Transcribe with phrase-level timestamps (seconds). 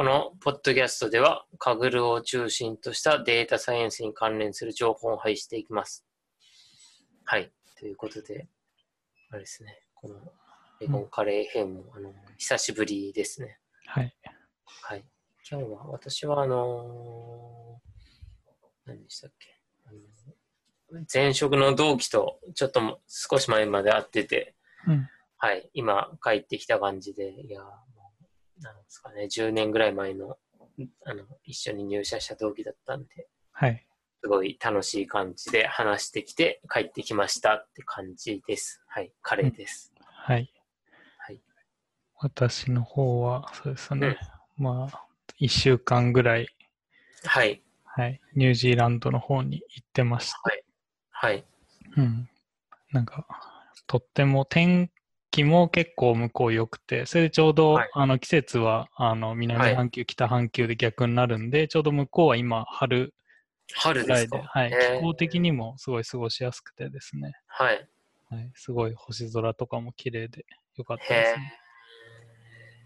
[0.00, 6.06] このポッドキャストでは、カグルを中心としたデータサイエンスに関連する情報を配していきます。
[7.26, 7.52] はい。
[7.78, 8.48] ということで、
[9.28, 10.14] あれですね、この
[10.80, 13.58] ベーコンカレー編も、あの久しぶりですね。
[13.88, 14.16] はい。
[14.64, 15.04] はい。
[15.50, 19.48] 今日は、私は、あのー何でしたっけ？
[21.12, 24.54] 前職の同期と、ちょっとも少し前まで会ってて、
[24.88, 25.06] うん。
[25.36, 27.60] はい、今帰ってきた感じで、いや、
[28.62, 30.38] なんですかね、10年ぐらい前の、
[31.04, 33.86] あの、一緒に入社した同期だったんで、はい。
[34.22, 38.82] すごい楽しい感じで話してきて帰ってきましたって感じです。
[38.86, 39.94] はい、カレーです。
[40.04, 40.52] はい。
[41.18, 41.40] はい。
[42.16, 44.18] 私の方は、そうですね。
[44.58, 45.06] まあ、
[45.40, 46.48] 1週間ぐらい、
[47.24, 48.20] はい、はい。
[48.34, 50.40] ニュージーランドの方に行ってました。
[51.10, 51.44] はい、
[51.96, 52.28] うん。
[52.92, 53.26] なんか、
[53.86, 54.90] とっても天
[55.30, 63.14] 気も結構向こう良くて、それでちょうど、はいあの季節はあの南半球、北半球で逆になるんで、ちょうど向こうは今春
[63.72, 64.38] 春ですか？
[64.38, 67.86] ぐらいで、はい、気候的にもすごい過ごしやすくてですね、はい。
[68.28, 70.44] はい、すごい星空とかも綺麗で
[70.76, 71.54] 良かったですね。。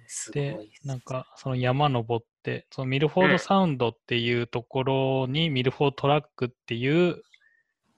[0.06, 7.23] すごいで、なんかその山登って、そのミルフォードサウンドっていうところにミルフォードトラックっていう、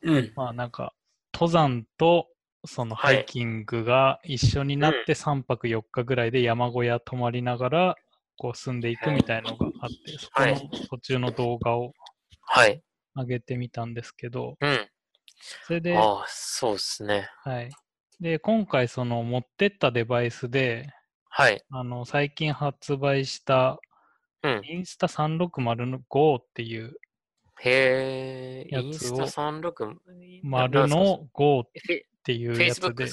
[0.03, 0.33] うん。
[0.34, 0.92] まあなんか
[1.34, 2.28] 登山と
[2.67, 7.97] そのハはいイキングが一緒になって3泊4日ぐらいで山小屋泊まりながら
[8.36, 11.92] こう進んでいくみたいのがあって、そこのはい途中の動画を
[12.42, 12.83] はい。
[13.14, 14.89] 上げてみたんですけど、うん。
[15.67, 17.28] それで、ああ、そうですね。
[17.42, 17.70] はい。
[18.20, 20.91] で、今回その持ってったデバイスで、
[21.28, 21.62] はい。
[21.70, 23.81] あの最近発売した
[24.42, 24.61] うん。
[24.64, 26.97] インスタ360の GO っていう
[27.61, 29.97] へえ、インスタ36。
[30.42, 33.05] 丸の GO っフェていうやつで、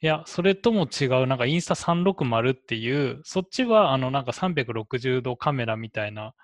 [0.00, 6.34] いや、それとも違う、なんかインスタ360っていう、そっちはあのなんか360度カメラみたいな。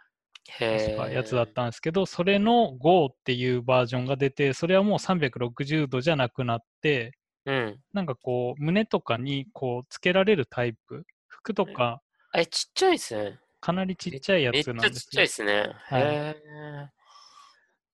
[0.59, 7.12] やつだったんですけど、それの GO っていうバージョンが出て、それはもう360度じゃなくなって、
[7.47, 7.78] うん。
[7.93, 12.00] なんかこう、胸とかにこう、つけられるタイプ、服とか、
[12.34, 13.38] え、ちっちゃいですね。
[13.61, 15.28] かなりちっちゃいやめっちつなんですよゃちっちゃいで。
[15.28, 15.72] すね。
[15.75, 16.91] はい。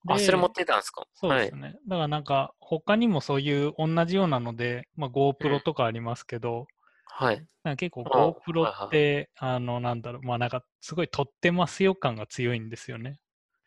[0.06, 1.00] あ、でそれ持ってたんですか？
[1.00, 1.56] はいそうです。
[1.56, 1.74] ね。
[1.88, 6.66] だからなんか、他にもそういう同じようなので、まあ、う GoPro んとかありますけど、
[7.04, 7.46] はい。
[7.64, 8.28] なんか結構あはい
[8.62, 13.20] GoPro はいって、あの、なんだろう、まあなんか、すごい撮ってますよ感が強いんですよね。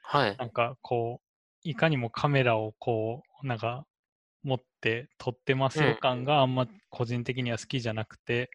[0.04, 0.40] はい。
[0.40, 1.28] なんかこう、
[1.70, 3.86] いかにもカメラをこう、なんか、
[4.44, 8.52] 持って撮ってますよ感があんま個人的には好きじゃなくて、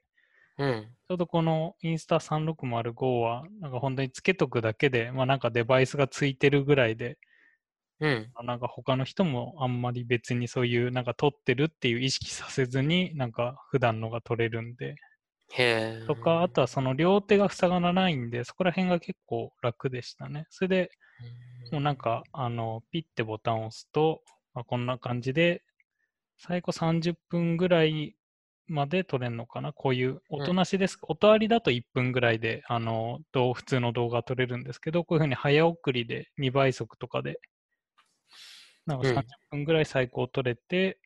[0.56, 0.96] うん。
[1.08, 7.18] ちょうどこのインスタ3605は、なんか本当につけとくだけで、まあなんかデバイスがついてるぐらいで、
[8.00, 8.30] うん。
[8.44, 14.96] なんか他の人もあんまり別にそういうなんか撮ってるっていう意識させずに、なんか普段のが撮れるんで。
[16.06, 20.46] とか、あとはその両手が塞がらないんで、そこら辺が結構楽でしたね。
[20.50, 20.90] それで
[21.72, 24.22] もうなんか、あの、ピッてボタンを押すと、
[24.54, 25.62] まあ、こんな感じで、
[26.38, 28.16] 最後30分ぐらい
[28.66, 30.98] まで撮れるのかなこういう音なしです。
[31.02, 37.40] 音ありだと1分ぐらいで、あの、普通の動画撮れるんですけど、こういうふうに早送りで2倍速とかで、
[38.86, 40.98] なんかうん30分ぐらい最高撮れて、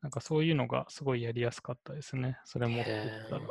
[0.00, 2.38] なんかそういうのがすごいやりやすかったですね。
[2.44, 3.42] それ持ってったら。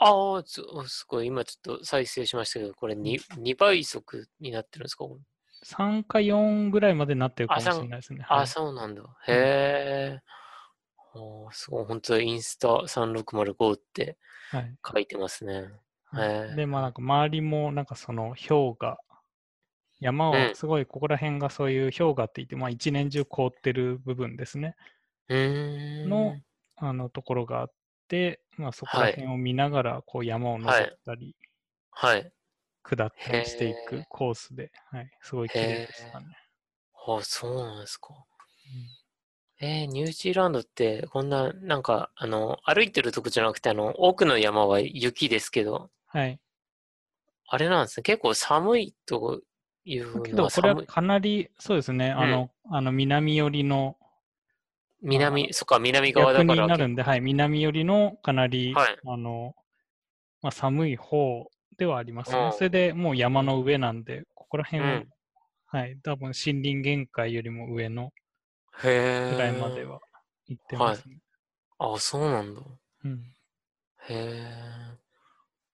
[0.00, 1.26] ああ、すすごい。
[1.26, 5.04] 今ちょっと再生しましたけど、これ 2, 2倍速になってるんですか
[5.64, 8.24] ？3か4ぐらいまでなってるかもしれないですね。
[8.28, 9.02] あ、はいそうなんだ。
[9.26, 10.20] へえ。
[11.14, 11.84] あーすごい。
[11.84, 14.18] 本当にインスタ3605って
[14.50, 15.68] はい書いてますね。
[16.04, 18.98] はいで、まあなんか周りもなんかその氷河、
[20.00, 24.76] 山うんはすごいここら辺がそういう氷河って言って、まあ一年中凍ってる部分ですね。
[25.28, 26.36] の
[26.76, 27.72] あのところがあっ
[28.08, 31.36] て、まあそこらはい辺を見ながらこう山を登ったり、
[31.90, 32.32] はい。
[32.84, 36.26] 下ったりしていへくーコースで、はい、すごい綺麗でしたね。
[36.94, 38.14] あ、そうなんですか。
[39.60, 46.40] えー、ニュージーランドって、こんな、なんか、あの、歩いてるとこじゃなくて、あの、奥の山は雪ですけど、はい。
[47.48, 48.02] あれなんですね。
[48.04, 49.40] 結構寒いと
[49.90, 53.96] いうけどこれはいかなり、そうですね、あの、あの南寄りの
[55.00, 56.62] 南、そっか、南側だ逆から。
[56.62, 59.54] になるんで、はい、南寄りのかなり、はいあの、
[60.42, 62.44] まあ、寒い方ではありますうん。
[62.46, 65.08] ねそれでもう山の上なんで、ここら辺は、うん
[65.66, 68.12] はい、多分森林限界よりも上の。
[68.82, 68.88] ぐ
[69.38, 70.00] らいまでは
[70.46, 71.18] 行ってますね。
[71.78, 72.60] あ、そうなんだ。
[73.04, 74.97] うん、へえ。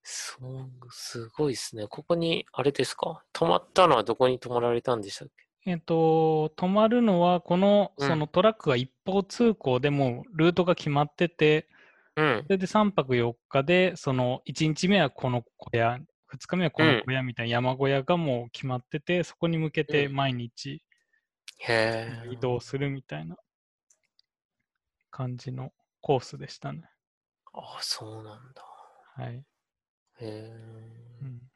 [0.06, 1.88] そう、すごいですね。
[1.88, 3.24] ここに、あれですか？
[3.32, 5.70] 泊まったのはどこに泊まられたんでしたっけ？
[5.70, 11.68] えっ、と、止まるのは、この、うんそのトラックが一方通行でもうルートが決まってて、
[12.16, 12.50] うんそ。
[12.50, 15.98] れで3泊4日で、その1日目はこの小屋
[16.28, 20.82] 2日目はこの小屋みたいな山小屋がもう決まってて、そこに向けてうん毎日。
[22.30, 23.36] 移動するみたいな
[25.10, 25.72] 感じの
[26.02, 26.90] コースでしたね。
[27.54, 28.62] あ、そうなんだ。
[29.16, 29.42] はい。
[30.20, 31.14] へえ。
[31.20, 31.50] うん、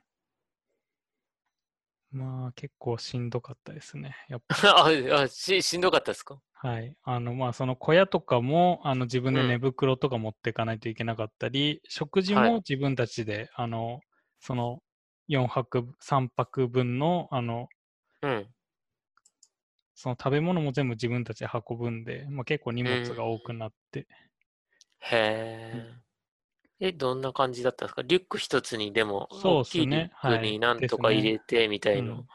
[2.10, 4.14] まあ結構しんどかったですね。
[4.28, 4.86] やっぱ あ
[5.22, 6.40] あし、しんどかったですか？
[6.52, 6.96] はい。
[7.04, 14.00] あの、まあ、その小屋とかも、あの、自分でうん寝袋とか持っていかないといけなかったり、食事はいも自分たちで、あの、
[14.40, 14.82] その
[15.28, 17.68] 4泊、3泊分の、あの、
[18.22, 18.54] うん。
[19.94, 24.06] その食べ物も全部自分たちで運ぶんで、まあ、結構荷物が多くなって、
[25.00, 25.98] へえ。
[26.80, 28.02] え、どんな感じだったんですか？
[28.02, 30.38] リュック一つにでも、そうっす大きいリュッねはい。
[30.38, 32.14] クになんとか入れてみたいの。
[32.14, 32.28] うん。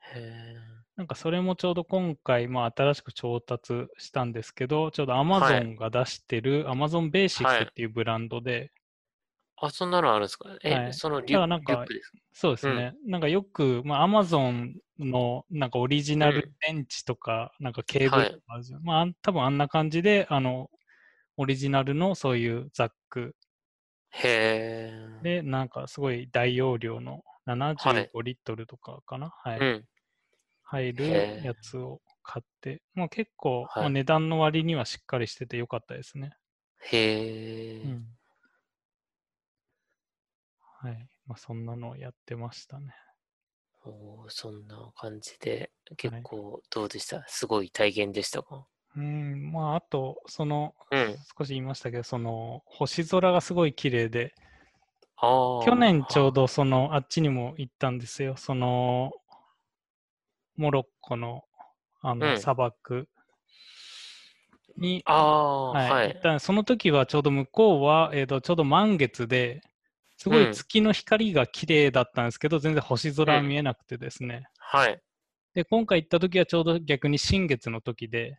[0.00, 0.56] へえ。
[0.96, 8.72] なんかそれもちょうど今回、まあ、新しく調達したんですけど、ちょうど Amazon が出してる Amazon Basics っていうブランドで、
[9.56, 10.56] あ、そんなのあるんですか？
[10.64, 10.92] え、はい。
[10.92, 12.18] そのリュックですか？
[12.32, 12.94] そうですね。
[13.06, 18.30] なんかよく、まあ、アマゾンのなんかオリジナうル電池とか、なんかケーブはい。
[18.30, 20.70] ルとかあるじゃん、まあ多分あんな感じで、あの、
[21.38, 23.36] オリジナルのそういうザック
[24.12, 24.22] へ
[24.92, 25.20] え。
[25.20, 29.88] で、なんかすごい大容量の75リットルとかかな、はい、うん。
[30.62, 36.36] 入へるーやつを買って、まあ、結構、はいまあ、値段の割にはしっかりしててよかったですね。
[36.92, 37.80] へえ。
[37.82, 38.16] うん。
[40.58, 41.08] はい。
[41.26, 42.94] まあ、そんなのをやってましたね。
[43.84, 47.22] おーそんな感じで、結構どうでした？
[47.28, 48.66] すごい体験でしたか？
[48.96, 51.16] うん、まあ、あと、その、うん。
[51.38, 54.34] 少し言いましたけど、その、星空がすごい綺麗で。
[55.64, 58.36] 去年ちょうどその、あっちにも行ったんですよ。
[58.36, 59.12] その、
[60.56, 61.44] モロッコの、
[62.00, 63.08] あの、うん砂漠
[64.76, 66.20] に、ああ、はい、はい。
[66.22, 69.60] たその時はちょうど向こうは、えー、とちょうど満月で、
[70.16, 74.44] すごうんい月の光が綺麗だったんですけど、全然星空は見えなくてですね。
[74.58, 75.00] はい。
[75.54, 78.38] で、今回行った時はちょうど逆に新月の時で、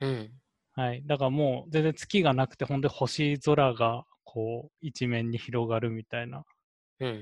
[0.00, 0.30] うん。
[0.74, 1.02] はい。
[1.06, 6.44] だからもう全然月がなくて、ほんで星空がこう一面に広がるみたいな
[7.00, 7.18] うんうんう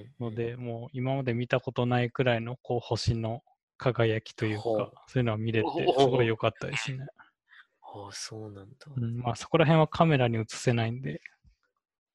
[0.00, 0.24] ん。
[0.24, 3.42] ので、もう今まで見たことないくらいのこう星の
[3.76, 4.64] 輝きというか
[5.06, 5.68] そういうのは見れて
[5.98, 7.06] すごい良かったですね。
[7.82, 8.76] ああ、そうなんだ。
[8.96, 11.20] うん、まあそこら辺はカメラに映せないんで、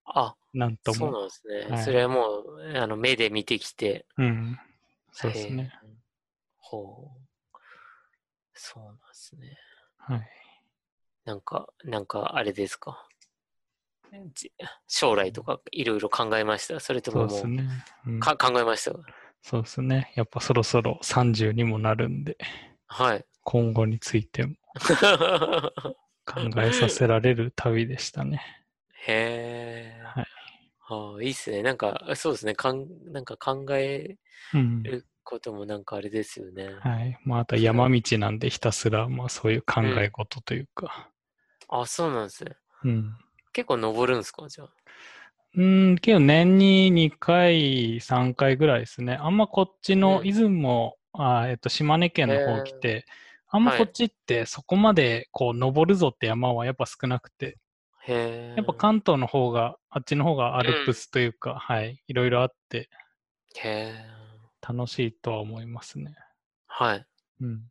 [0.05, 1.13] あ、なんとそうも。
[1.13, 1.69] なんですね。
[1.71, 4.05] はいそれはもう、あの、目で見てきて。
[4.17, 4.59] うん。
[5.11, 5.71] そうですね。
[6.57, 7.59] ほう。
[8.53, 9.57] そうなんですね。
[10.05, 10.29] はい。
[11.25, 13.07] なんか、なんか、あれですか？
[14.35, 14.51] じ
[14.87, 16.79] 将来とかいろいろ考えました？
[16.79, 17.65] それとももう、ね。
[18.05, 18.91] うん、か考えました？
[19.41, 20.13] そうですね。
[20.15, 22.37] やっぱそろそろ30にもなるんで、
[22.87, 23.25] はい。
[23.43, 24.55] 今後についても
[26.25, 28.41] 考えさせられる旅でしたね。
[29.07, 30.01] へえ。
[30.03, 30.25] はい。
[30.87, 31.63] ああ、いいっすね。
[31.63, 32.53] なんか、そうですね。
[32.55, 34.17] かん、なんか考え
[34.53, 34.83] うん。
[34.83, 36.69] ることもなんかあれですよね。
[36.79, 37.17] はい。
[37.23, 41.09] まあ、あと山道なんでひたすら、まあそういう考え事というか。
[41.69, 42.55] あ、そうなんですね。
[42.83, 43.17] うん。
[43.51, 44.47] 結構登るんですか？
[44.49, 44.69] じゃあ。
[45.55, 49.17] うん、けど年に2回、3回ぐらいですね。
[49.21, 53.05] あんまこっちのうん出雲、あえっと、島根県の方来て、
[53.49, 57.59] あんまはいこっちってそこまでこう登るぞって山はやっぱ少なくて、
[58.07, 58.53] へえ。
[58.57, 62.89] やっぱ関東の方が、あっちの方がアルプスというか、はい、いろいろあって
[63.57, 64.12] へえ。
[64.67, 66.15] 楽しいとは思いますね。
[66.67, 67.07] はい。
[67.41, 67.69] うん。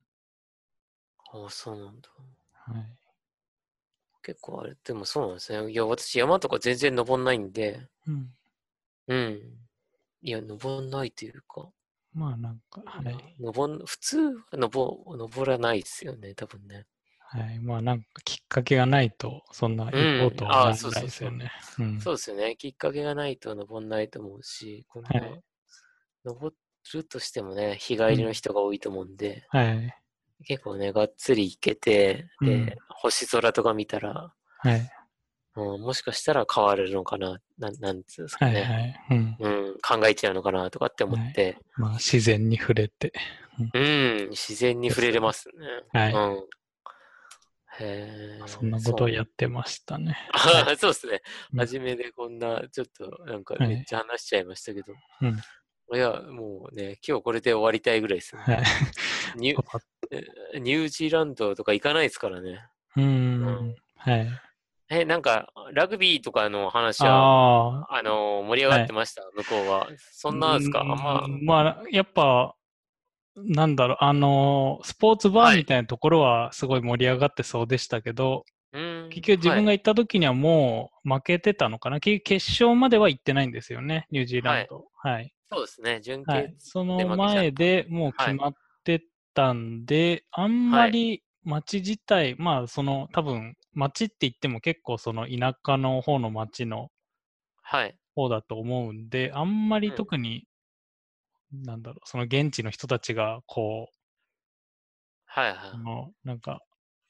[1.33, 2.09] あ、そうなんだ。
[2.53, 2.99] はい。
[4.23, 5.71] 結構あれ、でもそうなんですね。
[5.71, 8.35] いや、私山とか全然登んないんで、うん。
[9.07, 9.69] うん。
[10.23, 11.71] いや、登んないというか、
[12.15, 13.37] まあなんか、はい。
[13.41, 16.87] 登ん、普通は登、登らないですよね、多分ね。
[17.19, 17.59] はい。
[17.59, 21.51] まあなんかきっかけがないと、そんな行こうとうんはならないあそうそうですよね。
[21.79, 21.99] うん。
[22.01, 22.57] そうですよね。
[22.57, 25.43] きっかけがないと登んないと思うし、こんな、はい
[26.25, 26.55] 登
[26.95, 29.95] るとしてもね、日帰りの人が多いと思うんで、はい。
[30.45, 32.75] 結構ね、がっつり行けて、で、うん
[33.05, 34.91] 星空とか見たら、はい。
[35.57, 38.55] うん、もしかしたら変われるのかな、なんなんつうんですかはい。
[38.55, 39.07] ね、はい。
[39.11, 39.37] うん。
[39.41, 43.13] うん、考えちゃうのかなとかって思って、まあ自然に触れて。
[43.75, 45.49] うん、自然に触れれます
[45.93, 46.01] ね。
[46.01, 46.47] はいうん。
[47.81, 48.41] へえ。
[48.47, 50.17] そんなことをやっってましたね。
[50.33, 51.23] あそう ですね。
[51.55, 54.93] うん初めでこんな、ちょっと、なんかはいめっちゃ話しちゃいましたけど。
[55.23, 55.37] うん
[55.95, 58.43] いや、もうね、今日これで終わりたいぐらいですね。
[58.43, 58.63] はい。
[59.37, 59.81] ニュ
[60.11, 62.65] えニュージーランドとか行かないですからね。
[62.97, 63.75] うーうんん。
[63.97, 64.29] はい。
[64.91, 67.97] え、なんか、ラグビーとかの話は、ああ。
[67.97, 69.89] あの、盛り上がってました、向こうは。
[69.99, 70.81] そんなんですか？
[70.81, 72.55] あんまう、んまあ、やっぱ、
[73.37, 79.09] なんだろう、あの、スポーツバーみたいなところはすごい盛り上がってそうでしたけど、うん。
[79.11, 84.85] 結局自分が行った時にはもう負けてたのかな、結局決勝までは行ってないんですよね、ニュージーランド。
[84.99, 85.33] はい。
[85.53, 88.55] そうですね、準決、はい、その前でもう決まっ
[88.85, 89.05] て
[89.35, 96.89] たんで、あんまり街自体、まあその多分街って言っても結構その田舎の方の街の
[97.63, 97.99] はい。
[98.15, 100.47] 方だと思うんで、あんまり特に、
[101.53, 103.97] なんだろう、その現地の人たちがこう、
[105.27, 105.71] はいはい。
[105.73, 106.61] あのなんか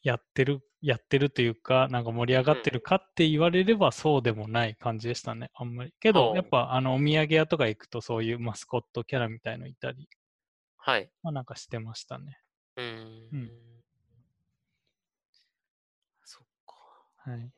[0.02, 5.94] やってる、やってるというか、なんか盛り上がってるかって言われればそうでもない感じでしたね、あんまり。
[6.00, 10.08] けど、やっぱあのお土産屋とか行くとそういうマスコットキャラみたいのいたり、
[10.76, 11.12] はい。
[11.22, 12.38] まあなんかしてましたね。
[12.76, 13.32] うーん。
[13.32, 13.52] うん
[16.24, 16.74] そっか。
[17.16, 17.52] はい。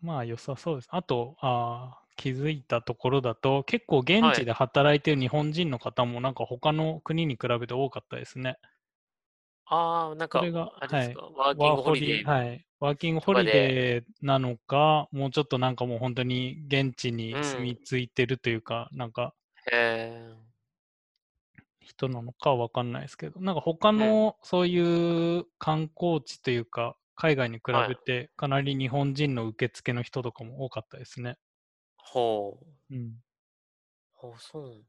[0.00, 0.88] まあ良さそうです。
[0.90, 8.56] あと、あー気づいたところだと、結構現はい地で働いてる日本人の方もなんか他の国に比べて多かったですね。
[9.66, 12.24] ああ、なんか、それがあれですか、ワーキングホリデー。
[12.24, 12.66] はい。
[12.80, 19.34] ワーキングホリデーなのか、もうちょっとなんかもう本当に現地に住み着いてるというか、なんか
[19.72, 20.46] へ
[21.80, 31.36] 人なのかわかんないですけど、なんか他のそういう観光地というか、海外に比べてかなり日本人の受付の人とかも多かったですね。
[31.98, 32.66] ほう。
[32.90, 33.16] うん。
[34.14, 34.86] ほう、そう。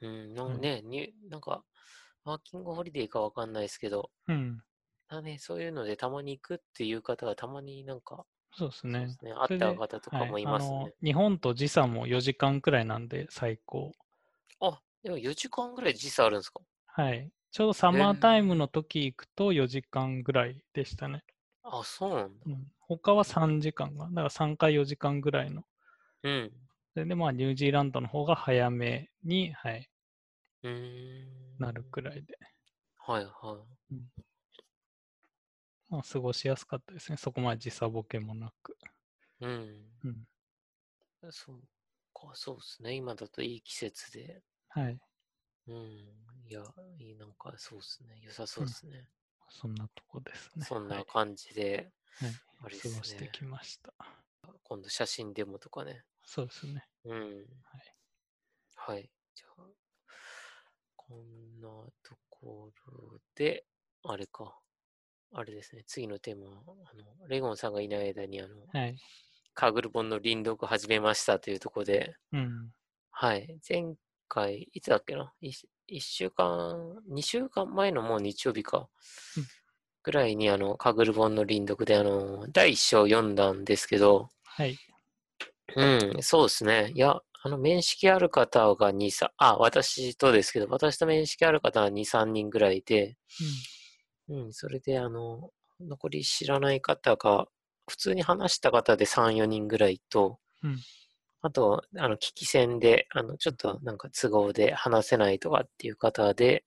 [0.00, 1.64] うん、なうんんね、に、なんか、
[2.28, 4.62] ワーキングホリデーかわかんないですけど、うん。
[5.08, 9.24] だね、そういうのでたまに行くっていう方がたまになんか、そうですねす。
[9.24, 10.94] ね、会った方とかもいますはい。
[11.06, 13.92] 日本と時差も4時間くらいなんで最高。
[14.60, 16.60] あ、でも4時間ぐらい時差あるんですか？
[16.86, 17.30] はい。
[17.50, 21.24] ちょうどサマータイムの時行くと4時間ぐらいでしたね。
[21.62, 22.44] あ、そうなんだ。
[22.46, 25.62] うん、他は3時間が、だから3回4時間ぐらいの。
[26.22, 26.52] うん。
[26.94, 29.88] それでまあニュージーランドの方が早めに、はい、
[30.62, 31.58] うーん。
[31.58, 32.38] なるくらいで。
[32.98, 33.64] はいは
[35.88, 37.16] まあ過ごしやすかったですね。
[37.16, 38.76] そこまで時差ボケもなく。
[39.40, 39.44] い。
[39.44, 39.50] うん。
[40.04, 41.32] うん。
[41.32, 41.60] そう
[42.12, 42.94] か、そうですね。
[42.94, 44.42] 今だといい季節で。
[44.68, 44.98] はい。
[45.68, 45.76] うん。
[45.76, 46.62] いや、
[46.98, 48.20] いい、なんかそうですね。
[48.22, 49.08] 良さそうですね。
[49.48, 50.64] そんなとこですね。
[50.64, 53.94] そんはない感じで、はいあれですね過ごしてきました。
[54.64, 56.02] 今度写真デモとかね。
[56.24, 56.84] そうですね。
[57.04, 57.46] うん。
[58.74, 59.02] はい。
[59.02, 59.17] じゃあ、
[61.08, 61.68] こんな
[62.02, 63.64] ところで、
[64.04, 64.54] あれか。
[65.32, 65.82] あれですね。
[65.86, 66.62] 次のテーマは、
[66.92, 68.96] あの、レゴンさんがいない間に、あの、はい。
[69.54, 72.70] カグル本の輪読始めましたというところで、うん。
[73.10, 73.58] はい。
[73.66, 73.94] 前
[74.28, 78.88] 回、いつだっけな？1, 週間、2週間前のもう日曜日か
[79.38, 79.46] うん。
[80.02, 84.76] ぐらいに、あの、カグル本の輪読で、あの、第1章読んだんですけど、はい。
[85.74, 86.92] うん、そうですね。
[86.94, 93.16] いや、あの、面識ある方が2、3、あ、私とですけど、私と面識ある方は2、3人ぐらいで、
[94.28, 97.46] うん、それで、あの、残り知らない方が、
[97.88, 100.78] 普通に話した方で3、4人ぐらいと、うん
[101.40, 106.64] あと、あの、聞き戦で、あの、ちょっとなんか都合で話せないとかっていう方で、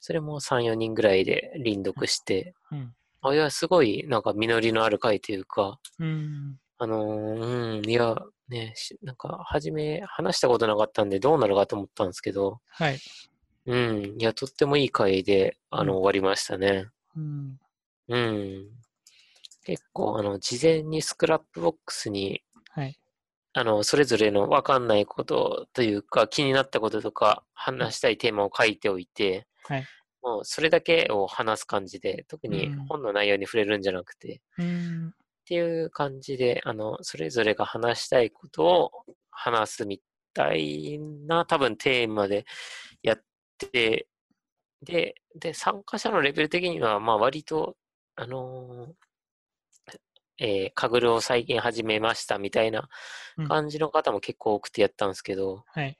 [0.00, 2.94] それも3、4人ぐらいで輪読して、うん。
[3.22, 6.58] あ、いや、すごい、なんか実りのある回というか、うん。
[6.78, 8.16] あのーうん、いや、
[8.48, 12.98] ね、しなんか、初め話したことなかったんで、どうなるかと思ったんですけど、はい。
[13.66, 16.86] うん、いや、とってもいい回で、あの、うん終わりましたね。
[17.16, 17.58] うん。
[18.08, 18.68] うん。
[19.64, 22.98] 結構、あの、事前にスクラップボックスに、はい。
[23.54, 29.84] あの、それぞれのわかんないことというか、気になったこととか、話したいテーマを書いておいて、はい。
[30.22, 35.14] もう、それだけを話す感じで、特にうん本の内容に触れるんじゃなくて、うん。
[35.44, 38.90] っていう感じで、あの、それぞれが話したいことを
[39.30, 40.00] 話すみ
[40.32, 42.46] たいな、多分テーマで
[43.02, 43.22] やっ
[43.58, 44.08] て、
[44.82, 47.76] で、で、参加者のレベル的には、まあ割と、
[48.16, 48.92] あのー
[50.38, 52.88] えー、カグルを再現始めましたみたいな
[53.36, 55.96] うん感じの方も結構多くてやったんですけど、はい。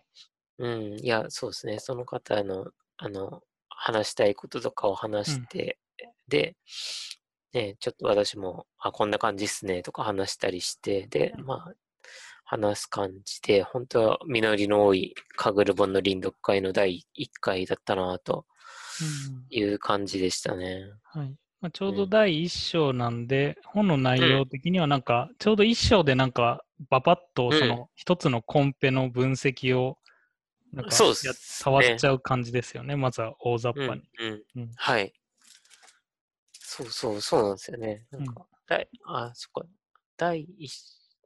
[0.59, 1.79] うん、いや、そうですね。
[1.81, 5.79] その方の、あの、話したいこととかを話して、
[6.29, 6.57] で、
[7.55, 11.73] ね、ちょっと私も、あ、こんな感じっすね、とか話したりして、で、うんまあ、
[12.45, 18.45] 話す感じで、本当は実りの多いカグル本の臨読会の第1回だったな、と
[19.01, 19.47] うん。
[19.51, 20.83] いう感じでしたね。
[21.05, 21.35] はい。
[21.61, 29.99] まあ、ちょうどうん第一章なんで、本の内容的にはなんか、ちょうど一章でなんか、ババッとその一つのコンペの分析を、
[30.73, 32.97] なんか触っちゃう感じですよね。
[32.97, 34.03] まずは大雑うん、把に。
[34.19, 35.13] うん、うんはい。
[36.75, 38.05] そうそう、そうなんですよね。
[38.11, 39.69] なんか、第、あ、そっか、
[40.17, 40.73] 第一、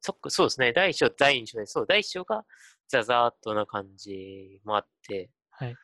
[0.02, 0.74] そっか、そうですね。
[0.74, 2.44] 第一章と第二章で、そう、第一章が
[2.86, 5.74] ザザーっとな感じもあって、はい。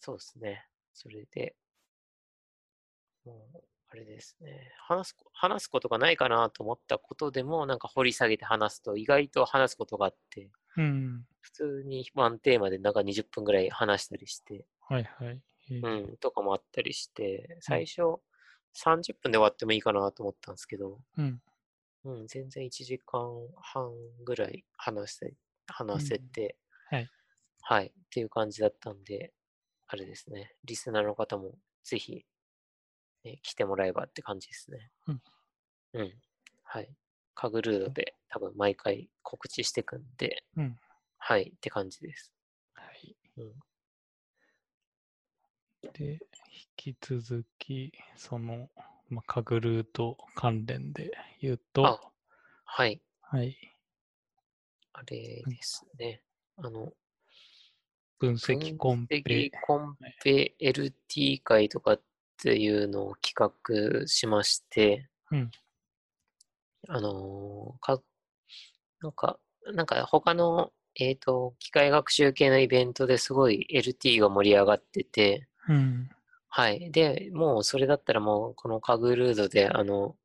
[0.00, 0.66] そうですね。
[0.94, 1.54] それで、
[3.26, 3.46] も
[3.90, 4.72] あれですね。
[4.78, 11.26] 話すこ、話すことがないかなと思ったことでも、なんか掘り下げて話すと、意外と話すことがあって、うん。
[11.40, 15.42] 普通にワンテーマでなんか20分ぐらい話したりして、はいはい。
[15.70, 18.20] えーうん、とかもあったりして、最初
[18.74, 21.40] 30分で終わってもいいかなと思ったんですけど、うん。
[22.04, 23.20] うん、全然1時間
[23.60, 23.92] 半
[24.24, 25.34] ぐらい話せ、
[25.66, 26.56] 話せて、
[26.90, 27.10] はい。
[27.62, 29.32] はい、っていう感じだったんで、
[29.86, 32.26] あれですね、リスナーの方もぜひ、
[33.24, 34.90] ね、来てもらえばって感じですね。
[35.06, 35.22] うん。
[35.94, 36.12] うん。
[36.62, 36.88] はい。
[37.34, 40.78] カグルードで多分毎回告知していくんで、うん。
[41.18, 42.34] はい、って感じです。
[42.74, 43.16] はい。
[43.38, 43.52] うん。
[45.92, 46.20] で、
[46.78, 48.68] 引き続き、その、
[49.08, 52.00] まあ、カグルート関連で言うと、あ、
[52.64, 53.00] はい。
[53.20, 53.56] はい。
[54.92, 56.22] あれですね。
[56.56, 56.92] あの、
[58.18, 59.50] 分析コンペ分析。
[59.66, 62.00] コンペ LT 会とかっ
[62.42, 63.34] ていうのを企
[64.00, 65.50] 画しまして、うん。
[66.88, 68.00] あのーか、
[69.00, 69.38] なんか、
[69.74, 76.08] なんか他の、えっと、機械学習系のイベントですごい LT が盛り上がってて、うん。
[76.48, 76.90] はい。
[76.90, 80.16] で、もうそれだったらもうこのカグルードで、あの、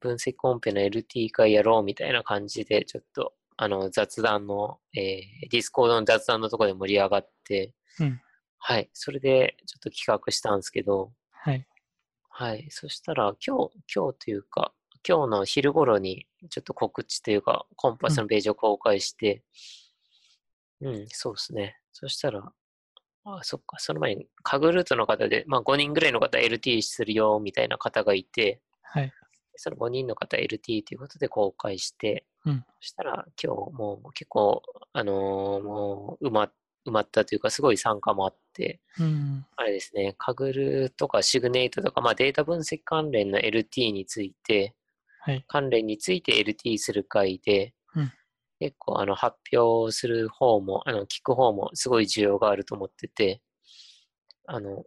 [0.00, 8.20] 分析コンペの LT 会やろうみたいな感じで、ちょっと、あの、雑談の、えー、ディスコードの雑談のところで盛り上がって、うん。
[8.58, 8.90] はい。
[8.92, 11.66] それでちょっと企画したんですけど、はい。
[12.28, 12.66] はい。
[12.70, 14.74] そしたら、今日、今日というか、
[15.06, 19.44] 今日の昼頃にちょっと告知というか、コンパスのページを公開して、
[20.80, 21.78] うん、そうですね。
[21.92, 22.52] そしたら、
[23.24, 29.12] あ、そっか、その前に、カグルートの方で、まあ5人ぐらいの方 LT するよ、みたいな方がいて、はい。
[29.56, 32.64] その5人の方 LT ということで公開して、うん。
[32.80, 34.62] そしたら今日もう結構、
[34.92, 36.42] あのーもう埋ま、
[36.86, 39.46] 埋まったというか、すごい参加もあって、うん。
[39.56, 44.74] あれですね、カグルとかシグネイトとか、まあ、データ分析関連の LT について、
[45.20, 45.44] はい。
[45.48, 48.12] 関連について LT する回で、うん
[48.60, 53.42] 結構あの発表する方も、あの聞く方もすごい需要があると思ってて、
[54.46, 54.84] あの、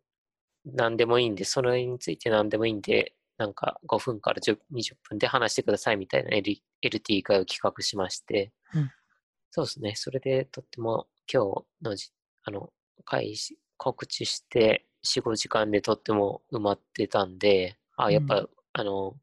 [0.65, 8.91] 何でもいいんで、それについて何でもいいんで、なんか5分から10 20分で話してくださいみたいな LT 会を企画しまして、うん。
[9.51, 12.11] そうですね、それでとっても今日のじ
[12.43, 12.71] あの
[13.05, 19.15] 会し告知して4、5時間でとっても埋まってたんで、あ、やっぱ、うあの、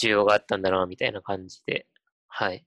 [0.00, 1.86] 需要があったんだな、みたいな感じで、
[2.28, 2.64] はい。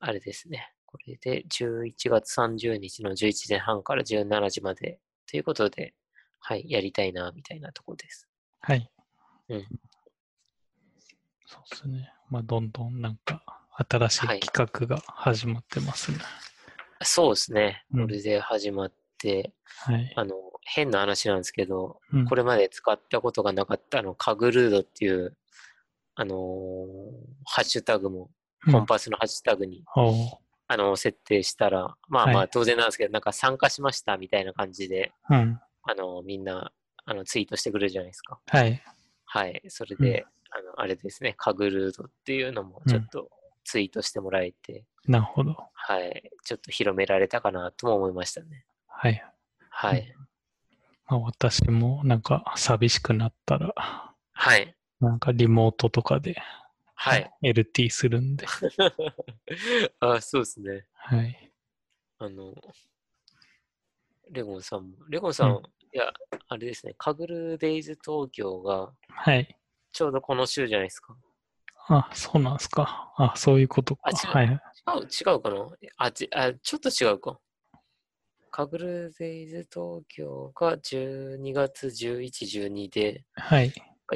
[0.00, 0.72] あれですね。
[0.86, 5.94] これで11月30日の11時半から17時までということで、
[6.40, 8.26] はい、やりたいな、みたいなとこです。
[8.60, 8.90] はい。
[9.48, 9.66] うん。
[11.46, 12.12] そうですね。
[12.30, 13.42] まあ、どんどんなんか、
[13.90, 16.18] 新しいはい企画が始まってますね。
[17.02, 17.84] そうですね。
[17.92, 19.52] うんこれで始まって、
[19.84, 20.12] はい。
[20.16, 25.36] あの、変な話なんですけど、うんこれまで使ったことがなかったあの、カグルードっていう、
[26.14, 26.38] あのー
[27.44, 28.28] ハッシュタグも、うん
[28.70, 29.84] コンパスのハッシュタグに、
[30.66, 35.60] あの、設定したら、まあまあはい当然なんですけど、なんか参加しましたみたいな感じで、うん。
[35.82, 36.72] あの、みんな、
[37.04, 38.38] あの、ツイートしてくれるじゃないですか。
[38.46, 38.82] はい。
[39.24, 39.62] はい。
[39.68, 43.30] それで、あの、あれですね、カグルードっていうのもちょっと
[43.64, 45.56] ツイートしてもらえて、なるほど。
[45.72, 46.30] はい。
[46.44, 48.64] ちょっと広められたかなとも思いましたね。
[48.86, 49.22] はい。
[49.70, 50.14] はい。
[51.06, 53.74] まあ、私もなんか寂しくなったら、
[54.32, 54.74] はい。
[55.00, 56.36] なんかリモートとかで
[57.00, 57.30] はい。
[57.44, 58.44] LT するんで。
[60.00, 60.84] あ、そうですね。
[60.94, 61.52] はい。
[62.18, 62.52] あの、
[64.30, 66.12] レゴンさんも、レゴンさん、うんいや、
[66.48, 69.56] あれですね、カグルデイズ東京がはい。
[69.90, 71.16] ちょうどこの週じゃないですか。
[71.88, 73.14] あ、そうなんですか。
[73.16, 74.02] あ、そういうことか。
[74.04, 74.46] あ違うはい。
[74.46, 75.66] 違う、違うかな？
[75.96, 77.40] あちあ、ちょっと違うか。
[78.50, 83.72] カグルデイズ東京が12月11、12で、はい。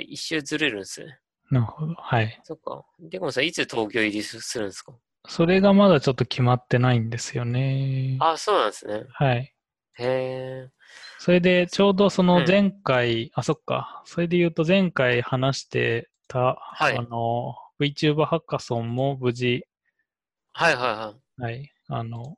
[0.08, 1.21] 一周ずれるんですね。
[1.52, 1.94] なるほど。
[1.94, 2.40] はい。
[2.44, 2.84] そっか。
[2.98, 4.94] レゴンさん、いつ東京入りすするんですか？
[5.28, 8.16] それがまだちょっと決まってないんですよね。
[8.20, 9.04] あ、そうなんですね。
[9.10, 9.36] はい。
[9.36, 9.54] へ
[9.98, 10.68] え。
[11.18, 14.02] それで、ちょうどそのうん前回、あ、そっか。
[14.06, 19.66] それで言うと前回話してた、はいあの、VTuber ハッカソンも無事、
[20.54, 21.42] はいはいはい。
[21.42, 22.36] はい、あの、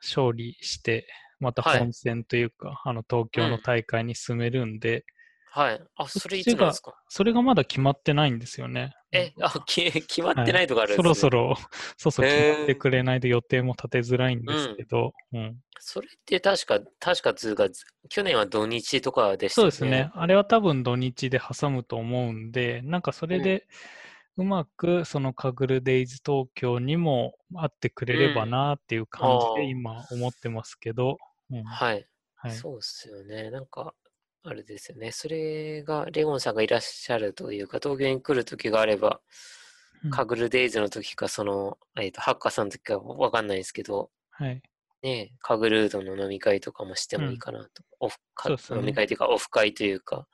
[0.00, 1.06] 勝利して、
[1.38, 5.04] またはい本戦というか、あの、東京のうん大会に進めるんで、
[5.52, 5.82] はい。
[5.96, 6.94] あ、それいつなんですか？
[7.08, 8.94] それがまだ決まってないんですよね。
[9.12, 11.30] え、あ、き 決まってないとかあるんそですね。
[11.30, 11.56] ろそろ、
[11.96, 19.72] そうそうへー決まってくれないと予定も立てづらいんですけど、うんそれって確か、確かつうか、ず去年は土日とかでしたよね。
[19.72, 20.10] そうですね。
[20.14, 23.66] あれは多分土日で挟むと思うんで、なんかそれで
[24.36, 31.16] うまくそのカグルデイズ東京にも会ってくれればなっていう感じで今思ってますけど、
[31.50, 32.06] うんはい。
[32.36, 32.52] はい。
[32.52, 33.50] そうっすよね。
[33.50, 33.94] なんか、
[34.42, 35.12] あれですよね。
[35.12, 39.20] それが、レゴンさんがいらっしゃるというか、東京に来る時があれば、うん
[40.08, 44.62] カグルデイズの時か、その、えっ、と、ハッカーさんの時かわかんないですけど、はい。
[45.02, 47.82] ね、カグルードの飲み会とかもしてもいいかなと。
[48.00, 50.26] オフかね飲み会というか、オフ会というか、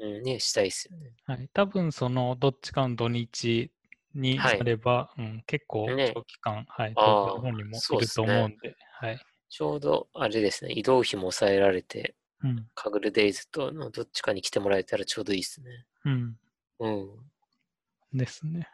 [0.00, 1.12] うんうん、ね、したいですよね。
[1.26, 3.70] はい、多分そのどっちかの土日
[4.14, 9.20] にはいなれば、うん、結構ね長期間、はい、東京の方にもいると思うんで、はい。
[9.48, 12.66] ちょうど、あれですね、移動費も抑えられて、うん。
[12.74, 15.86] カグルデイズとのどっちかに来てもらえたらちょうどいいですね。
[16.04, 16.38] うん。
[16.78, 18.18] うん。
[18.18, 18.68] ですね。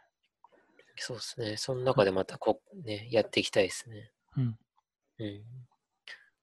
[0.97, 1.57] そうですね。
[1.57, 4.13] その中でまたこ、ね、やっていきたいですね。
[4.37, 4.59] うん。
[5.19, 5.43] うん。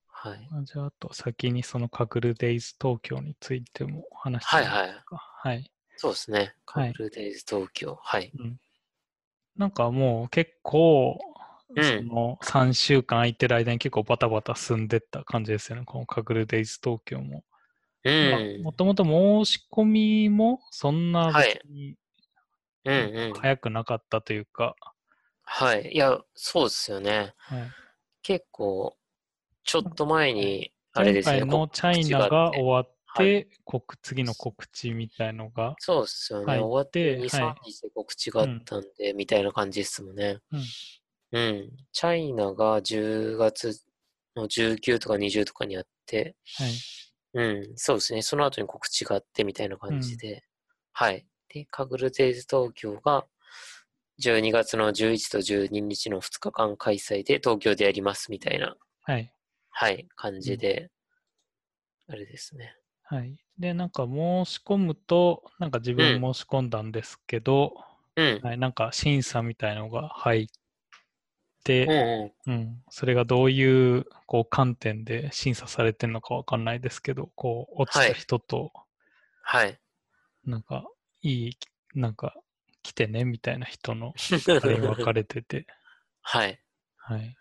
[0.07, 0.49] はい。
[0.51, 5.15] あじゃあ、あと先にそのカグルデイズ東京についても話してはいはいみますか。
[5.17, 5.71] はい。
[5.95, 6.55] そうですね。
[6.65, 7.97] はいカグルデイズ東京。
[8.01, 8.31] はい。
[8.37, 8.59] うん。
[9.57, 11.32] なんかもう結構、うん
[11.75, 15.85] その3週間空いてる間に結構バタバタ進んでった感じですよね。
[15.85, 17.43] このカグルデイズ東京も。
[18.03, 18.61] うん。
[18.63, 21.61] もともと申し込みもそんなはい
[22.85, 23.33] うんうん。
[23.33, 24.75] 早くなかったというか、
[25.43, 25.91] はい。
[25.93, 27.33] いや、そうですよね。
[27.37, 27.71] はい
[28.25, 28.95] 結構、
[29.65, 31.39] ちょっと前に、あれ前ですね。
[31.41, 36.57] 回のチャイナが終わっはて、告次の告知みたいのが、そうですよね。
[36.57, 40.39] 終わって2、はい3日で告知があったんで、みたいな感じですもんね。
[40.51, 40.61] うん
[41.33, 41.69] うん。
[41.91, 43.81] チャイナが10月
[44.35, 46.71] の19とか20とかにあって、はい、
[47.33, 48.21] うん、そうですね。
[48.21, 50.43] その後に告知があってみたいな感じで、
[50.93, 51.25] はい。
[51.49, 53.25] で、カグルデイズ東京が
[54.23, 59.33] 12月の11と12日の2日間開催で東京でやりますみたいな、はい、
[59.71, 60.91] はい、感じで、
[62.07, 62.75] あれですね。
[63.03, 63.35] はい。
[63.57, 67.73] で、なんか申し込むと、なんか自分申し込んだんですけど、
[68.15, 68.39] うん。
[68.43, 70.47] はい、なんか審査みたいのが入っ
[71.63, 72.53] て、うんうん。
[72.53, 78.73] うん、それがどういうこう観点で審査されてるのかわかんないですけど、こう落ちた人と、
[79.41, 79.79] はい。
[80.45, 80.85] なんか
[81.21, 81.57] いい、
[81.95, 82.35] なんか
[82.81, 84.13] 来てねみたいな人の
[84.61, 85.65] あれに分かれてて、
[86.21, 86.59] はい。
[86.97, 87.35] はい。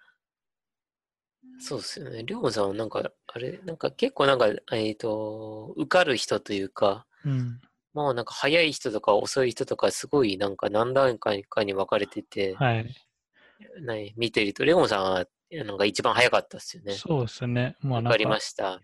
[1.59, 2.23] そうですよね。
[2.25, 7.61] りょうさんはなんか、あれ、なんか結構なんか、えっ、と、受かる人というか、うん。
[7.95, 12.95] まあなんか早い人とか遅い人とかすごいなんか何段階かに分かれてて、はい。
[13.81, 16.93] ね、見てると、レゴンさんはなんか一番早かったですよね。
[16.95, 17.77] そうですね。
[17.81, 18.81] まあわかりました。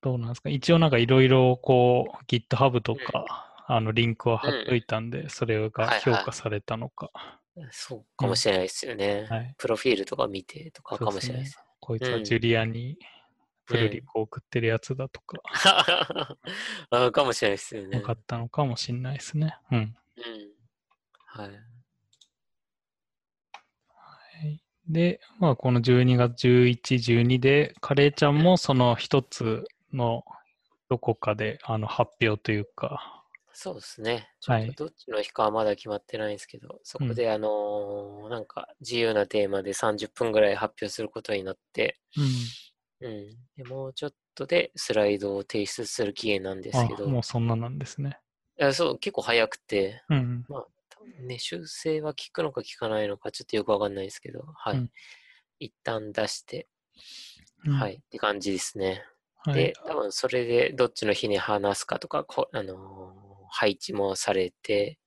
[0.00, 0.48] どうなんですか？
[0.50, 7.10] 一応なんかいろいろこう GitHub とか、あのリンクは貼っといたんで、それはいがはい評価されたのか。
[7.72, 9.26] そうかもしれないですよね。
[9.28, 11.54] はいプロフィールとか見てとかかもしれないです。
[11.54, 12.96] そうこいつはジュリアに
[13.66, 15.38] プルリクを送ってるやつだとか、
[16.90, 18.02] あかもしれないですよね分。
[18.06, 19.56] かったのかもしれないですね。
[19.72, 19.78] うん。
[19.78, 19.94] うん。
[21.26, 21.48] はい。
[21.48, 21.56] は
[24.44, 30.24] いで、まあ、この12月11、12で、カレーちゃんもその一つの
[30.88, 34.30] どこかであの発表というか、そうですね。
[34.40, 42.54] ちょっはいとどっちの日かはまだ決まってないんですけど、そこであのーなんか自由なテーマで30分ぐらい発表することになって、うん。
[43.00, 43.36] うん。
[43.56, 48.18] でもうちょっとでスライドを提出する期限なんですあけど、もうそんななんですね。
[48.58, 50.44] いやそう、結構早くて、うん。
[50.48, 50.66] まあ、
[51.20, 54.76] ね、修正は効くのか効かないのかちょっとよくわかんないですけど、はい。
[54.76, 54.90] うん
[55.60, 56.68] 一旦出して、
[57.66, 59.02] うんはい、って感じですね。
[59.38, 64.98] はいで、多分それでどっちの日に話すかとか、こあのー配置もされて、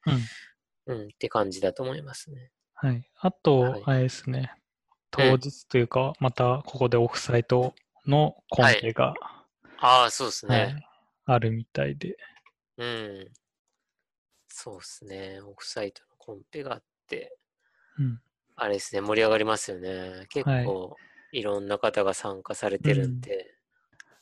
[0.88, 0.96] うん。
[0.96, 2.52] うん、って感じだと思いますね。
[2.74, 3.08] はい。
[3.20, 4.52] あと、はいあれですね、
[5.12, 7.76] 当日というか、またここでオフサイト
[8.08, 9.14] のコンペが、
[9.78, 10.86] ああ、そうですはいね。
[11.26, 12.18] あるみたいで、
[12.78, 13.32] うん。
[14.54, 15.40] そうですね。
[15.42, 17.38] オフサイトのコンペがあって、
[17.98, 18.22] うん。
[18.56, 20.28] あれですね、盛り上がりますよね。
[20.30, 20.96] 結構、
[21.32, 23.56] い、ろんな方が参加されてるんで。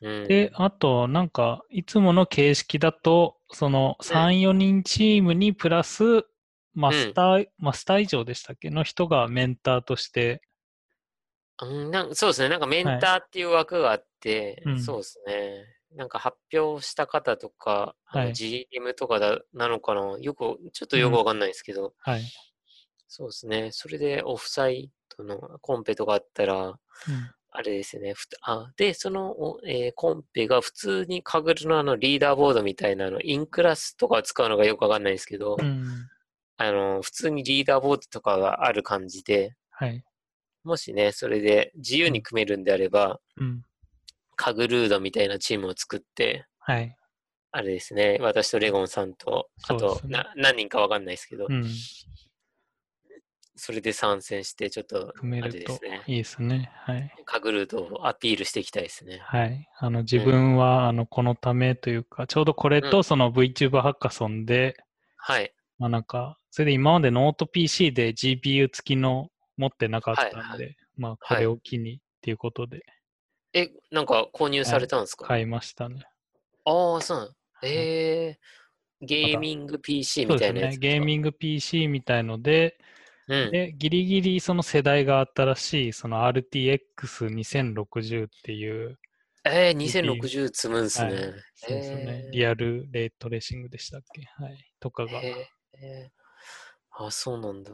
[0.02, 0.28] うん。
[0.28, 6.26] で、あと、なんか、いつもの形式だと、その3、4人チームにプラス、
[6.74, 10.42] マスター、マスター以上でしたっけの人がメンターとして、
[11.62, 12.50] うん、なんそうですね。
[12.50, 15.66] なんかメンターっていう枠があって、うんそうですね。
[15.96, 17.96] なんか発表した方とか、
[18.34, 22.24] GM とかだなのかなよく、ちょっとよくわかんないですけど、はい。
[23.08, 23.70] そうですね。
[23.72, 26.78] それでオフサイトのコンペとかあったら、うん
[27.52, 28.14] あれですよね。
[28.14, 36.08] ふあで、その、おえーコンペが普通にカグルのあのリーダーボードみたいなあのインクラスとか使うのがよくわかんないですけど、うん。
[36.58, 40.04] あの、普通にリーダーボードとかがある感じで、はい。
[40.64, 43.64] もしね、それで自由に組めるんであれば、うん。
[44.40, 46.96] カグルードみたいなチームを作って、はい。
[47.52, 51.66] あれですね、私とレゴンさんと、あと、ねな何人かわかんないですけど、うん。
[53.58, 56.04] それで参戦して、ちょっと、あれですね。
[56.08, 56.72] いいですね。
[56.74, 57.14] はい。
[57.26, 59.20] カグルードをアピールしていきたいですね。
[59.26, 59.68] はい。
[59.78, 64.78] あの、自分は、あの、このためというか、ちょうどこれうんとその VTuber ハッカソンで、
[65.18, 65.54] はい。
[65.80, 72.86] まあなんか、それで今までノート PC で GPU 付きの持ってなかったんで、はいはまあこれを機にっていうことで
[73.54, 76.04] え、なんか購入されたんですか、買いましたね。
[76.66, 77.32] ああ、そうなの。
[77.64, 80.40] えー、ゲーミング PC み。
[80.40, 82.78] たいなやつゲーミンング PC みたいので、
[83.28, 83.52] グ。
[83.52, 89.00] で、ギリギリその世代が新しい、その RTX2060 っていう、
[89.46, 91.14] えー、2060積むんすね。
[91.14, 91.24] はい
[91.56, 92.24] そうですね。
[92.26, 94.22] えーリアルレートレーシングでしたっけ？
[94.44, 94.58] はい。
[94.80, 95.36] とかが、はい、えー
[95.82, 96.20] えー
[97.06, 97.72] あ、そうなんだ。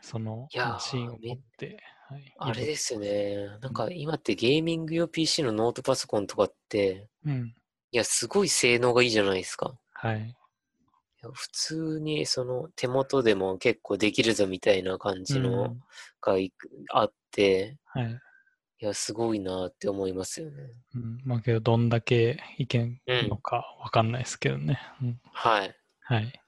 [0.00, 1.78] そのいやーマシンを持って、
[2.12, 2.34] はい。
[2.38, 3.58] あれですよね。
[3.60, 7.54] なんか今ってゲーミング用 PC のノートパソコンとかって、うん。
[7.90, 9.74] いや、すごい性能がいいじゃないですか。
[9.92, 10.20] はい。
[10.20, 15.80] いや普通にその手元でも結構できるぞみたいな感じうのん
[16.20, 18.10] がいくあって、はい。
[18.12, 20.56] いや、すごいなって思いますよね。
[20.94, 24.80] うん、まあけど、どんだけいけんのかわかんないですけどね。
[25.00, 25.20] うん。
[25.32, 25.76] はい。
[26.00, 26.42] はい。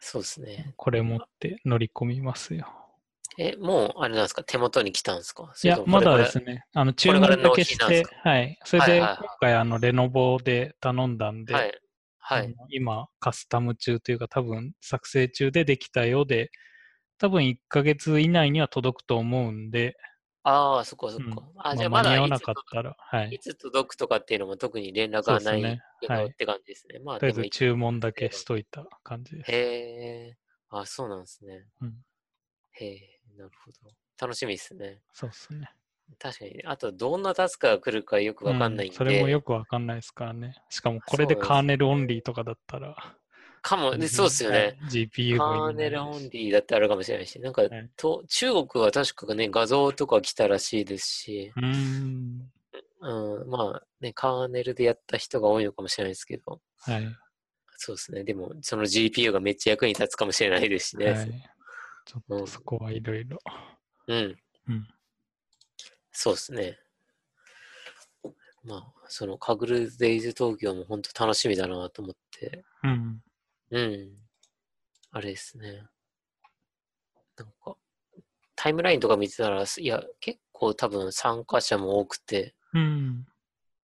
[0.00, 0.74] そうですね。
[0.76, 2.83] これ持って乗り込みますよ。
[3.38, 4.44] え、もうあれなんですか？
[4.44, 5.52] 手元に来たんですか？
[5.62, 6.44] いや、まだですね。
[6.44, 6.64] ね。
[6.74, 8.58] あの、注文だけしてはい。
[8.64, 9.08] それで、今
[9.40, 11.80] 回、あの、レノボで頼んだんで、はい。
[12.18, 12.54] はい。
[12.70, 16.50] 今、カスタム中というか、多分、作成中でできたようで、
[17.18, 19.96] 多分1ヶ月以内には届くと思うんで、
[20.42, 21.42] ああ、そっかそっうんか。
[21.56, 23.38] あ、まあじゃあまだいつ間に合わなかったら、はいい。
[23.38, 26.98] つ届くとかっていうのも特に連絡がないねはいって感じですね。
[27.00, 29.50] まあ、とりあえず注文だけしといた感じです。
[29.52, 29.56] へ
[30.30, 30.36] え。
[30.70, 31.66] あ、そうなんですね。
[31.80, 31.94] うん
[32.72, 33.90] へえ、なるほど。
[34.20, 35.00] 楽しみですね。
[35.12, 35.68] そうですね。
[36.18, 36.62] 確かに。
[36.64, 38.94] あと、どんなタスクが来るかよくわかんないんで。
[38.94, 40.54] うそれもよくわかんないですからね。
[40.68, 42.96] しかもこれでカーネルオンリーとかだったら。
[43.62, 44.58] かも、でそうっすよね。
[44.58, 44.76] はい。
[44.90, 46.30] GPU カもーネルオンー。
[46.30, 52.50] リーだってあるかもしれないし、なんか、いと中国は確かね、画像とか来たらしいですし、うーん。
[53.00, 57.08] うん、まあね、カーネルでやった人が多いのかもしれないですけど、はい。
[57.76, 58.24] そうですね。
[58.24, 61.10] でも、その GPU がめっちゃ役に立つかもしれないですしね。
[61.12, 61.50] はい。
[62.04, 63.38] ちょっとそこはいろいろ。
[64.06, 64.36] うん。
[64.68, 64.88] うん
[66.16, 66.78] そうですね。
[68.62, 73.20] まあ、そのカグルデイズ東京も本当楽しみだなと思って、うん。
[73.70, 74.10] うん。
[75.10, 75.82] あれですね。
[77.36, 77.76] なんか、
[78.54, 83.26] タイムラインとか見てたら、いや、結構多分参加者も多くて、うん。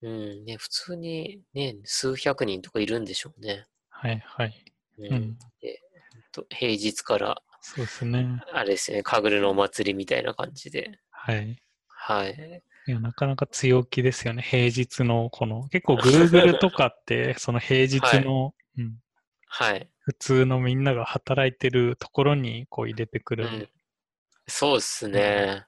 [0.02, 3.66] うん、ね、普通にね、数百人とかいるんでしょうね。
[3.90, 4.64] はいはい。
[4.98, 5.12] うん。
[5.12, 5.83] うんで、
[6.48, 8.42] 平日から、そうですね。
[8.52, 11.62] あれですね、カグルのお祭りみたいな感じで、はい。
[11.88, 12.62] はい。
[12.86, 14.42] いや、なかなか強気ですよね。
[14.42, 18.98] 平日のこの、結構 Google とかって、 その平日の、うん、
[19.46, 19.90] はい。
[19.98, 23.68] 普通のみんなが働いてるところにこう入れてくるうん、
[24.48, 25.66] そうっすね。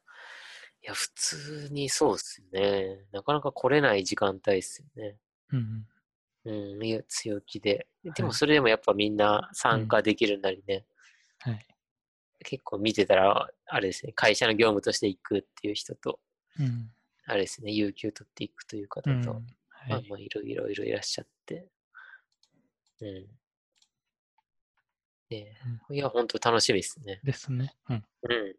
[0.82, 3.06] いや、普通にそうっすね。
[3.12, 5.16] なかなか来れない時間帯っすよね。
[5.52, 5.86] うん。
[6.44, 7.86] うん、いや、強気で。
[8.02, 10.84] でもはいそれでもやっぱみんな参加できるなりね、
[11.38, 11.66] はい。
[12.42, 16.20] 結構見てたら、あれですね、会社の業務として行くっていう人と、
[16.58, 16.90] うん。
[17.26, 19.24] あれですね、有給取っていくという方と、うん。
[19.24, 19.92] まはい。
[19.92, 21.68] あまあいろいろいろいらっしゃって。
[23.00, 23.26] うん。
[25.30, 25.56] ね
[25.90, 27.20] いや、本当楽しみですね。
[27.24, 27.74] ですね。
[27.88, 28.04] うん。
[28.22, 28.56] うん。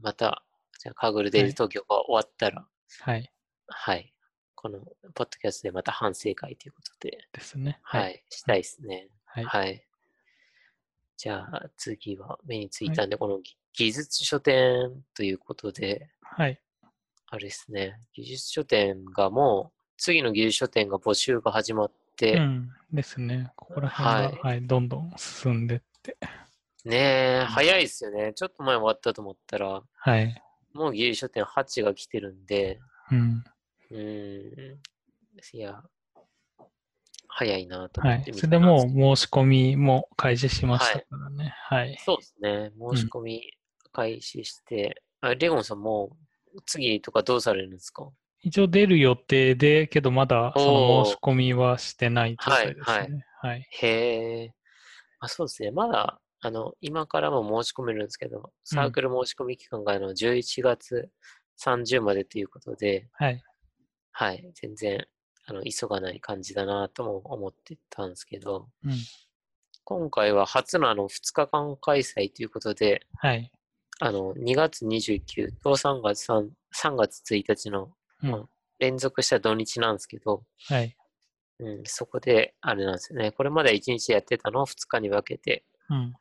[0.00, 0.44] また、
[0.78, 2.66] じゃあ、カグルデイズ東京が終わったら、
[3.00, 3.32] はい。
[3.66, 4.14] はい。
[4.54, 4.80] この、
[5.14, 7.80] ポッドキャストでまた反省会ということで、ですね。
[7.82, 9.08] はい、したいですね。
[9.24, 9.44] はい。
[9.44, 9.85] はい。
[11.16, 16.60] じゃあ、次は目についたんで、このぎ技術書店ということで、はい。
[17.28, 22.70] あれですね、技術書店がもう、次の技術書店が募集が始まって、うん。
[22.92, 23.50] ですね。
[23.56, 26.16] ここら辺が、ははいい、どんどん進んでって。
[26.84, 26.96] ね
[27.42, 28.32] え、早いですよね。
[28.34, 30.42] ちょっと前終わったと思ったら、はい。
[30.72, 32.78] もう技術書店8が来てるんで、
[33.10, 33.44] うん。
[33.90, 34.78] うーん。
[35.52, 35.82] いや、
[37.38, 38.32] 早いなとはい思って。
[38.32, 41.54] 見それでもう申し込みも開始しましたからね。
[41.68, 41.98] はい。
[42.02, 42.72] そうですね。
[42.78, 43.42] 申し込み
[43.92, 46.16] 開始して、あレゴンさんも
[46.54, 48.08] う次とかどうされるんですか？
[48.40, 53.26] 一応出る予定で、けどまだその申し込みはしてない状態ですはいね。
[53.42, 53.68] はい。
[53.82, 54.54] へえ。
[55.20, 55.70] あ、そうですね。
[55.72, 61.10] まだ、あの、今からも申し込めるんですけど、サークル申し込み期間があの11月
[61.58, 63.42] 30までということで、はい。
[64.12, 65.06] はい、全然、
[65.46, 68.92] あの、急がない感じだなとも思ってたんですけど、うん。
[69.84, 73.50] 今回は初のあの2日間開催ということで、はい。
[74.00, 78.44] あの、2月29と3月 3, 3月1日のうんまあ
[78.78, 80.96] 連続した土日なんですけど、はい。
[81.58, 83.32] うん、そこで、あれなんですよね。
[83.32, 86.14] これまで1日やってたのを2日に分けて、うん。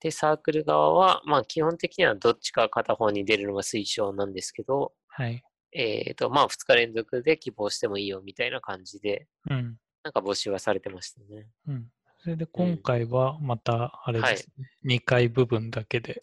[0.00, 5.44] で、サークル側は、まあ基本的にはどっちか片方に出るのが推奨なんですけど、はい。
[5.72, 9.76] えっ、と、まあ2日連続で希望してもいいよみたいな感じで、うん。
[10.04, 11.48] なんか募集はされてましたね。
[11.68, 11.86] うん。
[12.18, 14.96] それで今回はまた、あれですね。
[14.96, 16.20] 2回部分だけで。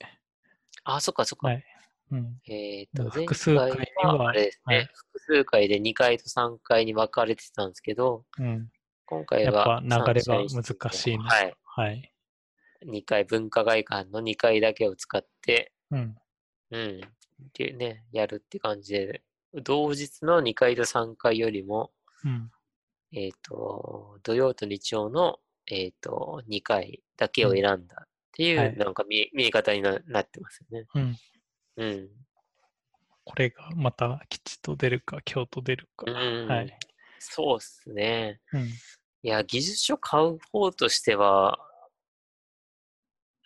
[0.84, 1.48] あ、そっかそっか。
[1.48, 1.64] はい。
[2.12, 2.40] うん。
[2.48, 8.70] えっ、と、前複数回にははあれですね、はい複数回で2回と3回に分かれてたんですけど、うん。
[9.06, 11.54] 今回はやっぱ流れが難しいのはい。
[11.64, 12.14] はい。
[12.86, 16.16] 2回、文化会館の2回だけを使って、うん。
[16.72, 17.02] うん。
[17.54, 21.92] でね、やるって感じで、同日の2回と3回よりも、
[22.24, 22.52] うん。
[23.12, 30.88] えっ、と、土曜と日曜の、えっ、と、2回だけを選んだっていう、はいなんか見え見え方にななってますよね。
[30.96, 31.18] うん。
[31.78, 32.10] うん。
[33.24, 36.06] これがまた吉と出るか、京と出るか。
[36.10, 36.14] う
[36.46, 36.80] んはい。
[37.20, 38.40] そうっすね。
[38.54, 38.62] うん。
[38.62, 41.60] いや、技術書買う方としては、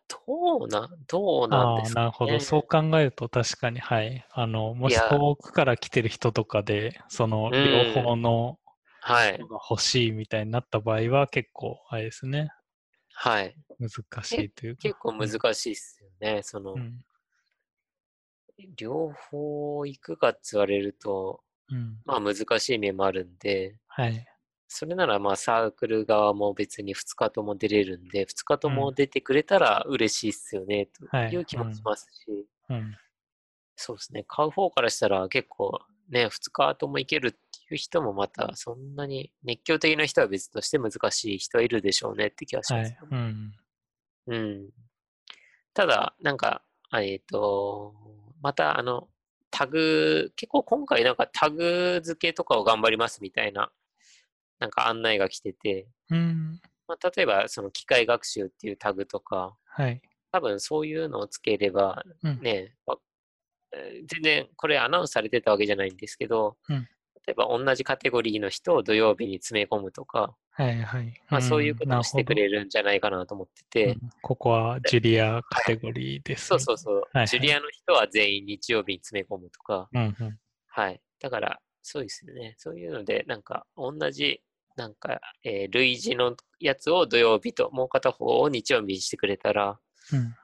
[0.07, 2.39] どうな、どうなんですか、ね、なるほど。
[2.39, 4.25] そう考えると確かに、はい。
[4.31, 8.59] あの、もし遠くから来てる人とかで、そのうん両方の
[9.01, 9.47] はい人。
[9.47, 12.51] が欲しいみたいになった場合は結構、あれですね。
[13.13, 13.55] はい。
[13.79, 13.89] 難
[14.23, 14.81] しいというか。
[14.81, 16.41] 結構難しいっすよね。
[16.43, 17.03] その、うん。
[18.77, 21.99] 両方行くかって言われると、うん。
[22.05, 24.25] まあ難しい面もあるんで、はい。
[24.73, 32.95] それならまあサークル側も別に2日とも出れるんで、2日とも出てくれたら嬉しいっすよね、とはいいう気もしますし、うん。
[33.75, 37.37] そうですね、買う方からしたら結構ね、2日とも行けるって
[37.71, 43.07] いう人もまたそんなに熱狂的な人は別として難しい人はいるでしょうねって気がしはいますよ。。
[43.11, 43.53] うん。
[44.25, 44.69] うん。
[45.75, 47.93] ただ、なんか、あえっ、と、
[48.41, 49.07] またあの、
[49.51, 53.71] タグ、結構今回なんかタグ付けとかを頑張りますみたいな、
[54.59, 56.59] なんか案内が来てて、うん。
[56.87, 60.01] まあ、例えばその機械学習っていうタグとか、はい。
[60.31, 62.39] 多分そういうのをつければうん。
[62.41, 62.97] ね、わ
[63.75, 66.87] えー全然これアナウンスされてたわけじゃないんですけど、うん。
[67.25, 71.13] 例えば同じカテゴリーの人を土曜日に詰め込むとか、はいはい。
[71.29, 74.09] まあ、そういうことをしてくるれるんじゃないかなと思ってて、うん。
[74.21, 77.27] ここはジュリアカテゴリーです、そうそうそう、はい。
[77.27, 80.37] ジュリアの人は全員日曜日に詰め込むとか、うんうん。
[80.67, 81.01] はい。
[81.19, 82.55] だから、そうですよね。
[82.57, 84.41] そういうので、なんか、同じ、
[84.75, 89.79] なんか、えー類似のやつを土曜日と、もう片方を日曜日にしてくれたら、
[90.11, 90.35] うん。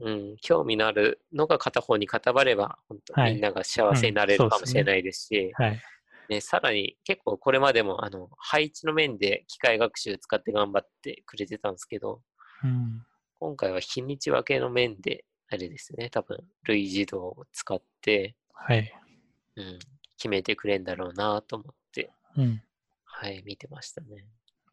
[0.00, 5.80] うん、興味のあるのが片方に固まれば、本当、はいみんなが幸せになれるかもしれないですし、はい。
[6.28, 12.22] ね、さらに結構これまでもあの配置の面で機械学習使って頑張ってくれてたんですけど、
[12.62, 13.02] うん。
[13.40, 18.92] 今回は日にち分けの面で、あれですね、多分類似度を使って、はい。
[19.56, 19.78] うん、
[20.18, 22.62] 決めてくれんだろうなと思って、うん。
[23.04, 24.26] はい、見てましたね。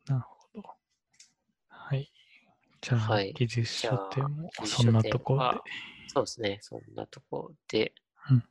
[0.07, 0.63] なるほど。
[1.69, 2.11] はい。
[2.81, 5.63] じゃあ、はい技術書店もそんなところでは。
[6.07, 7.93] そうですね、そんなところで、
[8.29, 8.43] うん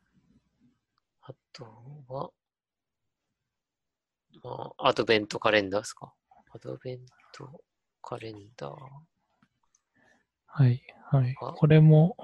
[1.26, 1.64] あと
[2.09, 2.30] は、
[4.42, 6.12] まあ、アドベントカレンダーですか？
[6.52, 6.98] アドベン
[7.33, 7.62] ト
[8.02, 8.76] カレンダー。
[10.46, 10.83] はい。
[11.11, 11.52] はいあ。
[11.52, 12.16] これも、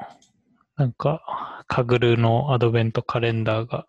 [0.76, 3.86] なんか、カグルのアドベントカレンダーが、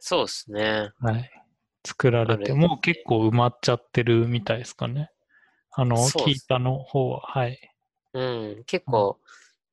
[0.00, 0.90] そうですね。
[0.98, 1.30] はい。
[1.86, 5.10] 作られて、もう結構埋まっちゃってるみたいですかね。
[5.72, 7.58] あの、聞いたの方は、はい。
[8.12, 9.18] うん、結構、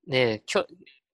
[0.06, 0.66] ねきょ、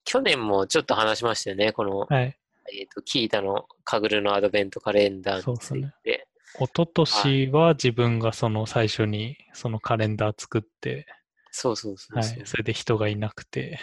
[0.03, 1.71] 去年もちょっと話しましたよね。
[1.71, 2.37] この、はい。
[2.73, 6.27] えっ、と、キータのカグルのアドベントカレンダーについそうっすて。
[6.59, 11.07] 一昨年は自分がその最初にそのカレンダー作って、
[11.51, 12.25] そうそうそうは。
[12.25, 12.41] い。
[12.45, 13.79] それで人がいなくて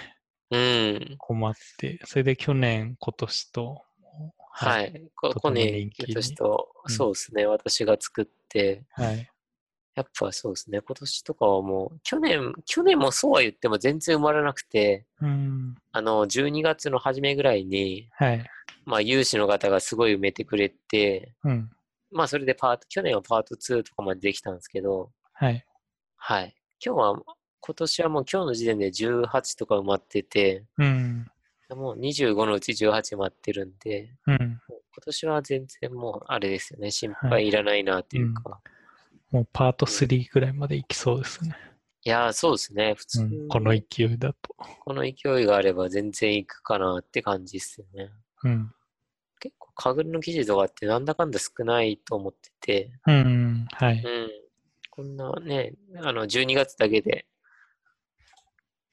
[0.51, 1.15] うん。
[1.19, 3.85] 困って、それで去年、今年と、
[4.51, 4.83] は。
[4.83, 5.11] い。
[5.15, 7.47] ここに今年と、うんそうですね。
[7.47, 9.31] 私が作って、はい。
[9.95, 10.81] やっぱそうですね。
[10.81, 15.75] 今年とかはもう、去年、去年もそうは言っても全然埋まらなくて、うん。
[15.93, 18.45] あの、12月の初めぐらいに、はい。
[18.85, 21.71] まあ、有志の方がすごい埋めてくれて、うん。
[22.13, 25.65] まあ、それでパート、去年はパート2とかまでできたんですけど、はい。
[26.17, 26.55] はい。
[26.85, 27.23] 今日は、
[27.61, 31.27] 今年はもう今日の時点で18とか埋まってて、うん。
[31.77, 34.61] もう25のうち18埋まってるんで、うん。
[34.69, 36.91] 今年は全然もうあれですよね。
[36.91, 38.61] 心はい配いらないなっていうか。
[39.31, 41.57] もうパート3ぐらいまで行きそうですね。
[42.03, 42.95] いやー、そうですね。
[42.95, 44.55] 普通うにん、この勢いだと。
[44.85, 48.11] この勢いがあれば全然いくかなって感じですよね。
[48.45, 48.73] うん。
[49.41, 53.67] 結構、カグルの記事とかってなんだかんだ少ないと思ってて、うん。
[53.73, 54.01] はい。
[54.05, 54.31] うん。
[54.91, 57.27] こんなね、あの、12月だけで、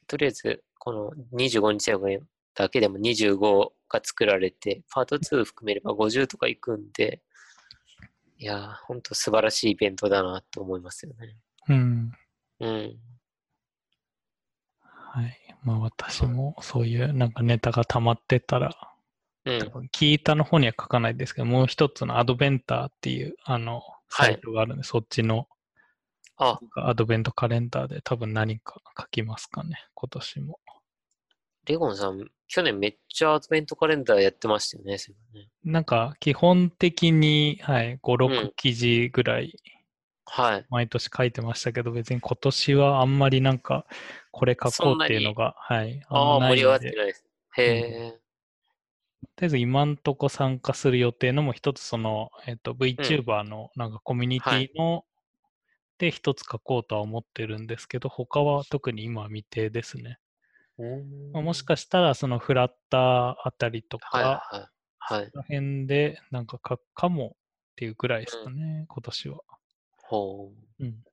[0.08, 1.92] とりあえず、この25日
[2.58, 7.22] だけでも25が作られて、パート2含めれば50とかいくんで、
[8.40, 11.38] いやー、ほんと素晴らしいイベントだなと思いますよね。
[11.70, 12.12] うん。
[12.60, 12.98] うん。
[14.82, 15.56] はい。
[15.64, 18.76] まあ私もそういうなんかネタが溜まってたら、
[19.46, 19.60] うん。
[19.60, 25.48] 多分キータの方には書かないですけど、もう一つのアドベンターっていうあのサイトがあるんで、そっちの
[26.38, 30.60] あ、アドベントカレンダーで多分何か書きますかね、今年も。
[31.68, 35.00] レゴンさん、去年めっちゃアドベントカレンダーやってましたよね、ね。
[35.64, 39.54] なんか基本的に、はい、5、うん6記事ぐらい
[40.30, 40.66] はい。
[40.70, 43.86] 毎年書いてましたけど、別に今年はあんまりなんか
[44.32, 47.26] これ書こうっていうのが、はい、ああ、んまない盛り上がってないです。
[47.58, 48.12] へえ。
[49.36, 55.06] とりあえず今んとこ参加する予定のも一つその、えっと、VTuber のなんかコミュニティの、
[55.98, 60.20] で一つ書こうとは思ってるんですけど、他は特に今は未定ですね。
[60.80, 65.18] うんまあ、もしかしたらそのフラッターあたりとはいか、はい。
[65.20, 65.30] はい。
[65.32, 69.40] その辺でなんか書くかもっていうぐらいですかね、今年は。
[69.98, 70.84] ほう。
[70.84, 71.04] うん。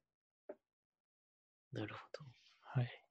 [1.73, 2.25] なるほど。
[2.81, 3.05] はい。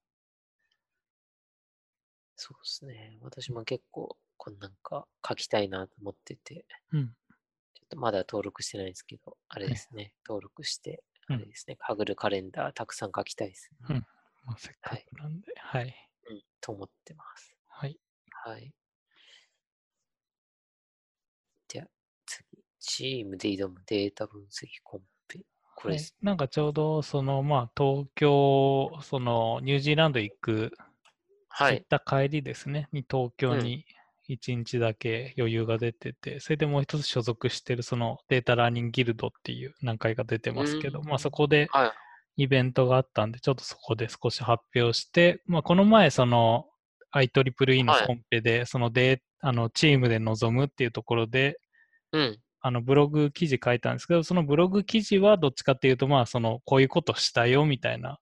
[2.36, 3.18] そうですね。
[3.22, 7.08] 私も結構、こんなんか書きたいなと思ってて、うん。
[7.08, 10.14] ちょっとまだ登録してないんですけど、あれですね。
[10.28, 11.78] 登録して、うんあれですね。
[11.78, 14.06] かぐるカレンダーたくさん書きたいですね。
[14.46, 15.86] まあ、せっかくなんで、はい。
[15.86, 15.94] うん。
[16.64, 17.54] と思ってます。
[17.68, 18.00] はい。
[18.46, 18.74] はい。
[21.68, 21.88] では、
[22.26, 22.46] 次。
[22.80, 25.42] チームで挑むデータ分析コンペ。
[25.76, 26.04] これはい。
[26.22, 30.72] なんかちょうど、その、まあ、東京、その、ニュージーランド行く、
[31.50, 31.80] はい。
[31.80, 33.86] 行った帰りですね、に東京うんに
[34.30, 41.92] 1日だけ余裕が出てて、それでもう一つ所属してる、その、データラーニングギルドっていう何回か出てますけど、うんまあ、そこではい。
[42.36, 46.66] イベントがあったんで、ちょっとそこで少し発表して、まあ、この前、その、
[47.14, 51.60] IEEE のはいコンペで、そのデーあのチームで臨むっていうところで、
[52.12, 52.40] うん。
[52.66, 58.20] あのブログ記事書いたんですけど、そのブログ記事はどっちかっていうと、まあ、その、こういうことしたよみたいな、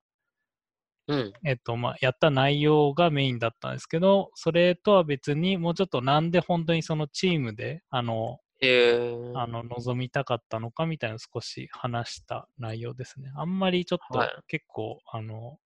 [1.08, 1.34] うん。
[1.46, 9.34] えっと、まあ、やった内容がメインだったんですけど、それとは別に、もうちょっとなんで本当にそのチームで、あの、へえ。
[9.34, 13.32] あの、望みたかったのかみたいな少し話した内容ですね。
[13.36, 15.60] あんまりちょっとはい結構、あの、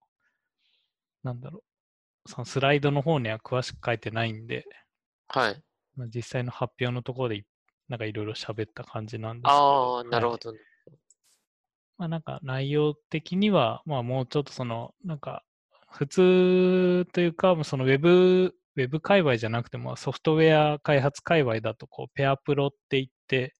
[1.23, 1.63] なんだろ
[2.25, 4.65] う、そのスライドの方には詳しく書いてないんで、
[5.27, 5.63] はい。
[5.95, 7.45] まあ、実際の発表のところでい、
[7.87, 9.51] なんかいろいろ喋った感じなんですけど。
[9.51, 10.53] ああ、なるはいほど。
[11.97, 15.43] まあなんか内容的には、まあもうちょっとその、なんか
[15.89, 23.53] 普通というか、そのウェブ、ウェブ界隈じゃなくてもソフトウェア開発界隈だとこうペアプロって言って、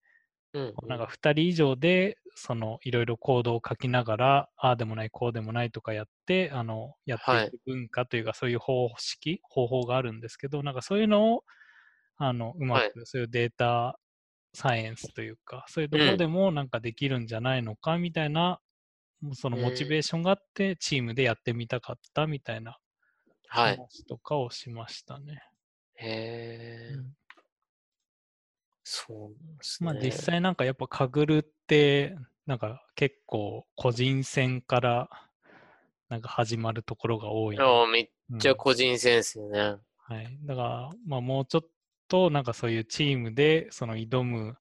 [0.82, 0.88] うん。
[0.88, 11.44] なんか2人以上でそのいろいろコードを書きながら、ああでもない、こうでもないとかやって、あの、やっていく文化というか、そういう方式、方法があるんですけど、なんかそういうのを、
[12.16, 13.98] あの、うまはいく、そういうデータ
[14.54, 18.60] サイエンスというか、そういうところでもなんかできるんじゃないのかみたいな、
[19.22, 22.85] もうそのモチベーションがあって、チームでやってみたかったみたいなはい。
[23.48, 25.42] 話とかをしましたね。
[25.96, 26.98] へえう。
[27.00, 27.16] ん
[28.88, 29.92] そうなんですね。
[29.92, 32.16] まあ実際なんかやっぱカグルって
[32.46, 35.10] なんか結構個人戦から
[36.08, 37.64] なんか始まるところが多いいな。
[37.64, 39.76] やめっうんちゃ個人戦ですよね。
[39.98, 40.38] はい。
[40.44, 41.62] だからまあもうちょっ
[42.08, 44.56] となんかそういうチームでその挑む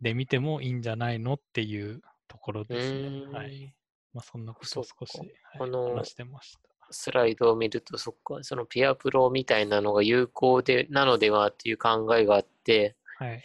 [0.00, 3.74] で見てもいいんじゃないのっていうところですねはい。
[4.14, 6.71] まあそんなことを少し、はい話してました。
[6.92, 13.42] スライドを見ると、そっか、そのピアプロみたいなのが有効でなのではっていう考えがあって、はい。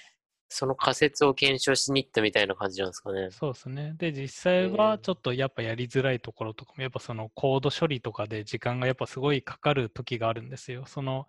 [0.49, 3.29] その仮説を検証しに行ったみたいな感じなんですかね。
[3.31, 3.93] そうですね。
[3.97, 10.85] で、実際はうんちょっとやっぱやりづらいところとかも、やっぱそのコード処理とかで時間がやっぱすごいかかる時があるんですよ。
[10.85, 11.27] その、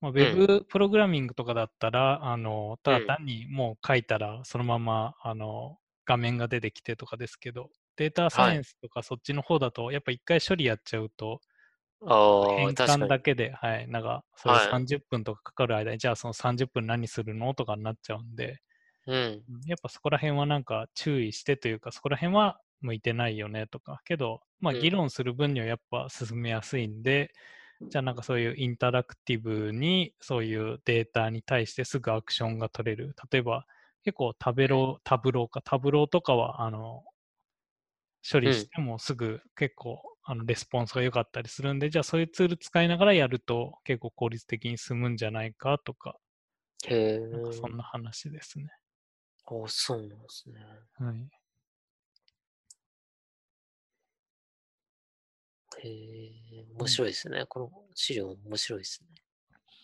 [0.00, 11.40] まあ、ウェブプログラミングとかだったら、あの、ただ単にもう書いたらそのまま、あの、画面が出てきてとかですけど、データサイエンスとかそっちの方だと、やっぱ一回処理やっちゃうと、
[12.56, 12.68] 変。
[12.68, 18.60] 換だけで、はい、なんか、それはい30分とかかかる間に、じゃあその30分何するのとかになっちゃうんで、
[19.06, 19.14] うん。
[19.14, 27.32] うんやっぱそこら辺はなんか注意してというか、そこら辺は向いてないよねとか、けど、まあうん議論する分にはやっぱ進めやすいんで、
[27.82, 33.14] じゃあなんかそういうインタラクティブにそういうデータに対してすぐアクションが取れる。
[33.30, 33.66] 例えば
[34.02, 37.04] 結構タベロー、タブローか、タブローとかはあの
[38.30, 46.18] 処理してもすぐ結構あのレスポンスが良かったりするんで、じゃあそういうツール使いながらやると結構効率的に進むんじゃないかとか、
[46.88, 47.20] へえ。
[47.30, 48.66] なんかそんな話ですね。
[49.46, 50.60] あそうなんですね。
[50.98, 51.30] はい。
[55.78, 57.46] へえ、面白いですね。
[57.46, 59.14] この資料面白いですね。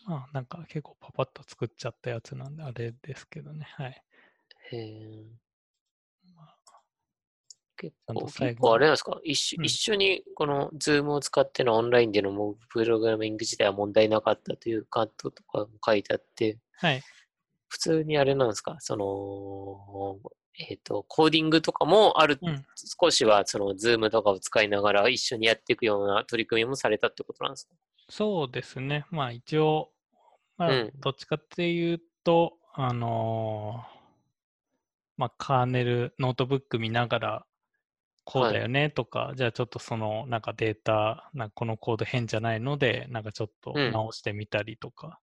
[0.04, 3.64] まあ、なんか結構パパッと作っちゃったやつなんで、あれですけどね。
[3.76, 4.04] はい。
[4.70, 5.41] へえ。
[7.82, 9.18] 結構、結構あれなんですか？
[9.24, 9.66] 一緒,、うん。
[9.66, 17.02] 一緒にこの Zoom を使ってのオンラインでのモブプログラミング自体は問題なかったという感想とかも書いてあって、はい。
[17.68, 18.76] 普通にあれなんですか？
[18.78, 20.20] その、
[20.58, 22.64] えっ、と、コーディングとかもある、うん。
[23.00, 27.74] 少しはその Zoom とかを使いながら一緒にやっていくような取り組みもされたってことなんですか？
[28.08, 29.06] そうですね。
[29.10, 29.90] まあ一応、
[30.56, 30.92] まあうん。
[31.00, 34.02] どっちかっていうと、あのー
[35.18, 37.46] まあカーネル、ノートブック見ながら、
[38.24, 45.20] こうだよねとか、じゃあちょっとそのなんかデータ、なんかこのコード変じゃないので、なんかちょっとうん直してみたりとか、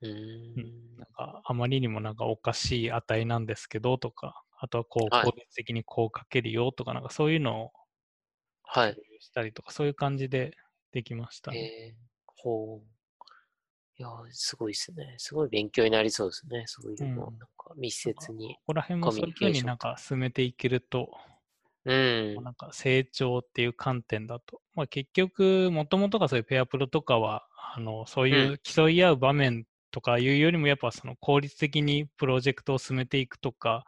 [0.00, 0.94] うーん。
[0.96, 7.72] なんかあまりにもなんかおかしい値なんですけどとか、あとはこうはい効率的にこう書けるよとか、なんかそういうのを
[8.64, 9.00] はい。
[9.20, 10.56] したりとか、そういう感じで
[10.92, 11.72] できましたね。
[11.88, 11.94] えー、
[12.26, 12.86] ほう。
[13.96, 15.14] いやー、すごいですね。
[15.18, 16.64] すごい勉強になりそうですね。
[16.66, 18.56] そういうの、うんなんか密接に。
[18.56, 21.16] ここら辺もそういうふうになんか進めていけると、
[21.84, 22.44] うん。
[22.44, 33.84] なんか成長っていう観点だと、まあ、結局、もともとがそういうペアプロとかは、あのそういう競い合う場面とかいうよりも、やっぱその効率的にプロジェクトを進めていくとか、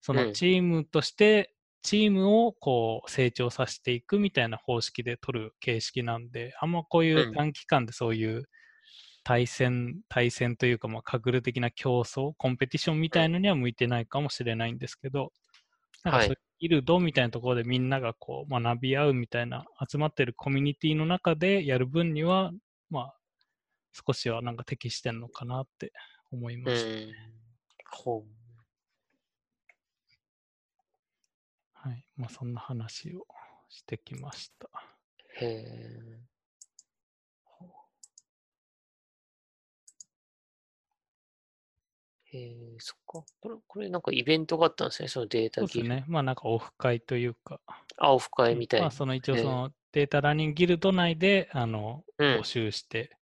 [0.00, 0.32] そのうん。
[0.32, 7.38] チームとして、チームをこう成長させていくみたいな方式で取る形式なんで、あんまこういううん。
[7.38, 8.44] 短期間でそういう
[9.24, 15.32] 対戦、対戦というか、まあ、カグル的な競争、コンペティションみたいのには向いてないかもしれないんですけど、
[16.04, 16.36] なんかはいそうい。
[16.36, 22.52] うギルドみたいなところでみんながこう学び合うみたいな集まってるコミュニティの中でやる分には、
[22.90, 23.14] まあ、
[23.92, 25.92] 少しはなんか適してんのかなって
[26.30, 26.90] 思いうました。
[26.90, 27.14] ん。
[27.90, 28.24] ほ
[31.74, 32.04] はい。
[32.16, 33.24] まあ、そんな話を
[33.68, 34.68] してきました。
[35.40, 35.44] う。
[35.44, 36.37] へえ。
[42.32, 43.24] へえ、そっか。
[43.40, 45.08] これ、これなんかイベントがあったんですね。
[45.08, 45.72] そのデータギルド。
[45.72, 46.04] そうですね。
[46.08, 47.60] まあ、なんかオフ会というか、
[47.96, 48.86] あ、オフ会みたいな。
[48.86, 52.42] まあ、その一応そのデータラーニングギルド内で、あの、うん募。
[52.42, 53.16] 集して、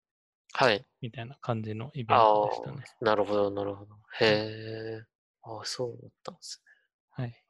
[0.52, 0.84] はい。
[1.00, 2.84] みたいな感じのイベンあトでしたね。
[3.00, 3.94] あ、なるほど、なるほど。
[4.20, 5.02] へえ。
[5.42, 6.62] ああ、そうだったんです
[7.10, 7.42] はい。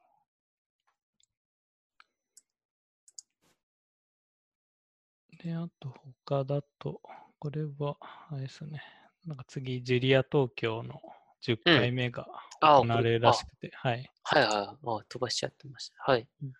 [5.43, 5.93] で、あと
[6.25, 7.01] 他だと、
[7.39, 8.81] これは、あれですね。
[9.25, 11.01] なんか次、ジュリア東京の
[11.41, 12.27] 10回目が
[12.61, 14.11] あ行われるらしくて、はい。
[14.23, 14.53] はいはい。
[14.53, 14.77] あ
[15.07, 16.11] 飛ばしちゃってました。
[16.11, 16.27] はい。
[16.43, 16.53] うん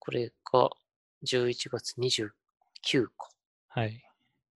[0.00, 0.70] これが
[1.22, 3.28] 11月29か。
[3.68, 4.02] はい。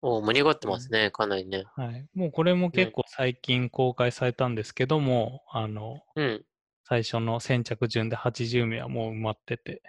[0.02, 1.66] お盛り上がってますね、かなりね。
[1.76, 2.08] はい。
[2.16, 6.46] もうこれも結構最近公開されたんですけども、あの、うん。
[6.86, 9.82] 最初の先着順で80名はもう埋まってて、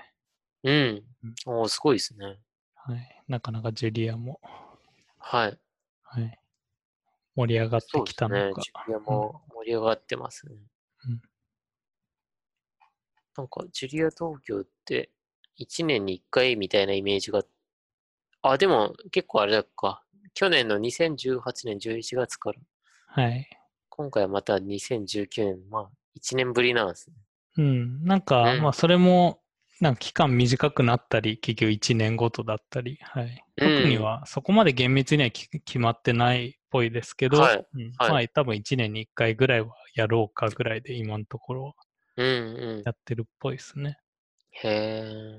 [0.64, 1.04] うん
[1.46, 1.60] うん。
[1.60, 2.38] おすごいですね。
[2.74, 3.22] はい。
[3.28, 4.40] なかなかジュリアも、
[5.18, 5.58] はい。
[6.02, 6.38] はい。
[7.34, 8.14] 盛り上がってそうですね。
[8.14, 8.62] きたのか。
[8.62, 10.54] ジュリアも盛り上がってますね。
[11.08, 11.22] うん
[13.36, 15.10] なんか、ジュリア東京って
[15.58, 17.42] 1年に1回みたいなイメージが。
[18.42, 20.02] あ、でも結構あれだっか。
[20.34, 22.58] 去年の2018年11月から、
[23.06, 23.48] はい。
[23.88, 27.16] 今回はまた2019年、まあ、1年ぶりなんですね。
[27.58, 28.04] うん。
[28.04, 29.40] なんか、うんまあ、それも、
[29.80, 33.44] なんか期間短くなったり、結局1年ごとだったり、はい。
[33.58, 41.74] うん特には、そこまで厳密にはき決まってないっぽいですけど、はいうんはいまあ、多分1年に1回ぐらいはやろうかぐらいで、今のところは
[42.16, 42.82] うんうん。
[42.84, 43.98] やってるっぽいですね。
[44.50, 45.38] へえ。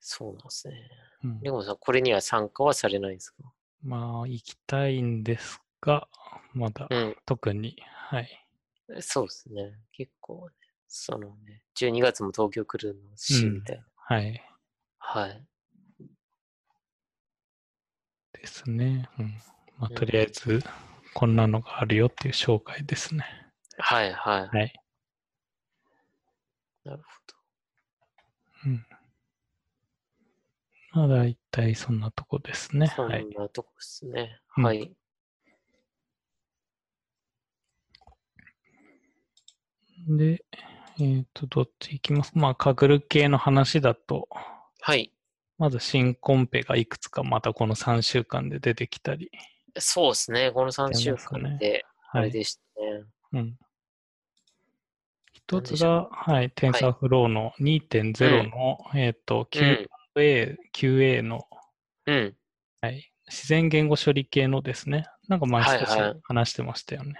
[0.00, 0.90] そうなんですね。
[1.24, 3.36] うん、でもさん、これには参加はされないんですか？
[3.82, 6.08] まあ、行きたいんですが、
[6.54, 7.16] まだうん。
[7.26, 8.46] 特に、はい。
[9.00, 9.78] そうですね。
[9.92, 10.54] 結構ね、
[10.88, 13.84] そのね、12月も東京来るのし、うんみたいな。
[13.96, 14.44] はい。
[14.98, 15.46] はい。
[18.32, 19.08] ですね。
[19.18, 19.34] うん。
[19.82, 20.62] まあ、うんとりあえず、
[21.12, 23.24] こんなのがあるよっていう紹介ですね。
[23.78, 24.56] はいはい。
[24.56, 24.72] はい。
[26.84, 27.04] なるほ
[28.64, 28.86] うん。
[30.92, 32.86] まあ、大体そんなとこですね。
[32.86, 32.92] ど。
[32.94, 33.26] そんはい。
[33.30, 34.38] なとこですね。
[34.56, 34.92] うんはい。
[40.06, 40.44] で、
[41.00, 42.30] えっ、と、どっち行きます？
[42.38, 44.28] まあ、カグル系の話だと、
[44.80, 45.12] はい。
[45.58, 49.32] まず新コンペがいくつかまたこの3週間で出てきたり。
[49.78, 50.50] そうですね。
[50.52, 52.26] この3週間で、あはい。
[52.28, 53.04] れでしたね。
[53.32, 53.56] うん。
[55.32, 59.88] 一つが、はい、テンサーフローの2.0の、えっ、と、うん。
[60.16, 61.46] QA、QA の、
[62.06, 62.34] うん。
[62.80, 65.06] はい、自然言語処理系のですね。
[65.28, 67.14] なんか前少しはいはい話してましたよね。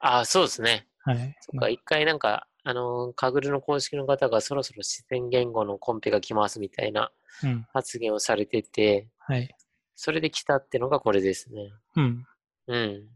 [0.00, 0.86] あ、そうですね。
[1.04, 1.36] はい。
[1.40, 7.10] そっか、一回なんか、あのー、カグルの公式の方がそろそろ自然言語のコンペが来ますみたいな
[7.42, 7.66] うん。
[7.72, 9.54] 発言をされてて、はい。
[10.02, 11.74] それで来たってのがこれですね。
[11.94, 12.26] うん。
[12.68, 13.06] うん。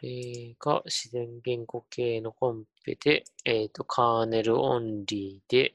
[0.00, 5.74] れが自然言語系のコンペで、えっ、と、カーネルオンリーで、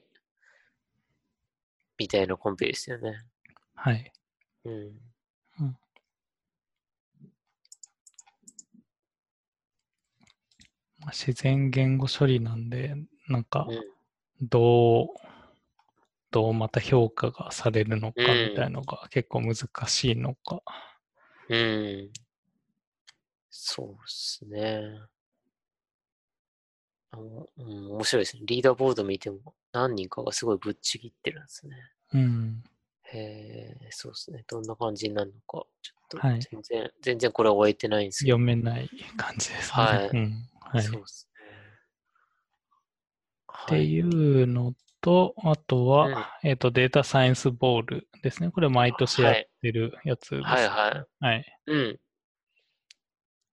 [1.98, 3.22] みたいなコンペですよね。
[3.74, 4.10] はい。
[4.64, 4.72] うん。
[5.60, 5.76] うん
[11.00, 12.94] まあ自然言語処理なんで、
[13.28, 14.48] なんか、うん
[16.32, 19.54] どう、また評価がされるのかうんみたいのが結構難
[19.86, 20.62] しいのか。
[21.48, 22.10] うん。
[23.50, 25.02] そうですね。
[27.10, 28.42] あのうん、面白いですね。
[28.46, 31.76] リーダーボード見ても何人かがすごいぶっちぎってるんですね。
[32.14, 32.64] うん。
[33.04, 34.44] へえ、そうですね。
[34.48, 38.38] どんな感じになるのか、ちょっとはい全然、全然これは終えてないんですけど。
[38.38, 39.84] 読めない感じですね。
[39.84, 41.42] はいうんはい、そうですね。
[43.64, 48.50] っていうのと、あとは、うんえっ、と、データサイエンスボールですね。
[48.50, 51.24] これ毎年やってるやつです、はいはい。
[51.24, 51.58] はい。
[51.66, 52.00] うん。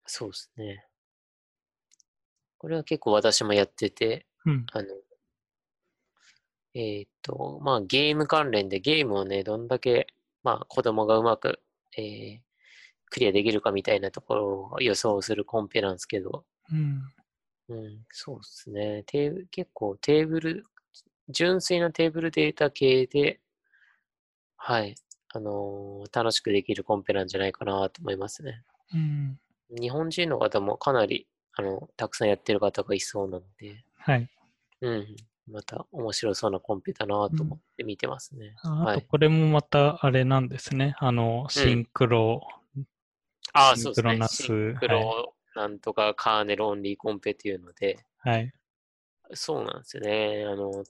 [0.07, 0.87] そうですね。
[2.59, 4.67] これは結構私もやってて、うん。
[4.73, 4.89] あの、
[6.75, 10.09] えーっと、まあゲーム関連でゲームをね、どんだけ、
[10.43, 11.61] まあ子供がうまく、
[11.97, 12.45] えー
[13.15, 17.03] クリアできるかみたいなところを予想するコンペなんですけど、うん。
[17.69, 19.05] うん、そうですね。
[19.07, 20.67] テーブ結構テーブル、
[21.29, 23.41] 純粋なテーブルデータ系で、
[24.57, 24.95] はい、
[25.33, 28.63] あのー楽しくできるコンペなんじゃないかなと思いますね。
[28.95, 29.39] うん。
[29.71, 34.29] 日本人の方もかなり、あの、たくさんやってる方がいそうなので、はい。
[34.81, 35.17] うん、
[35.51, 38.55] また面白そうなコンペだなと思って見てますね。
[38.63, 39.03] ああと、はい。
[39.09, 40.95] これもまたあれなんですね。
[40.99, 42.47] あの、シンクロ。
[43.53, 44.11] ああ、シンそうですね。
[44.11, 48.53] クロナスシンクロなんとかカーネルオンリーコンペっていうので、はい。
[49.33, 50.45] そうなんですよね。
[50.47, 50.85] あの、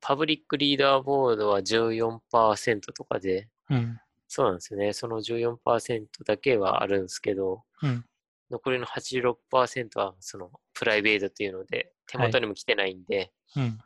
[0.00, 4.00] パブリックリーダーボードは14%とかで、うん。
[4.28, 4.92] そうなんですよね。
[4.92, 8.04] その14%だけはあるんですけど、うん。
[8.50, 13.78] 残りの86%はそのプライベートっていうので、手元にも来てないんで、うん。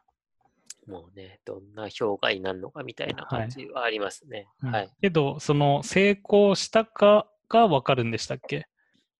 [0.86, 4.48] もうね、どんな評価になるのかみたいな感じはありますね。
[4.62, 4.90] うんはい。
[5.00, 8.66] けど、その、成功したかがわかるんでしたっけ？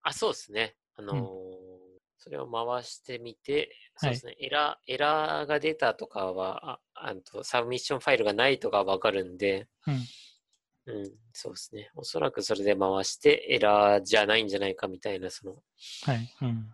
[0.03, 0.77] あ、そうですね。
[0.97, 1.44] あのー
[2.25, 9.95] それを回してみて、そうですね、エラー、エラーが出たとかは、ああとサブミッションファイルがないとかわかるんで、うん。
[10.87, 11.91] うん、そうですね。
[11.95, 15.57] おそらくそれで回してエラーじゃないんじゃないかみたいな、その、
[16.05, 16.35] はい。
[16.41, 16.73] うん。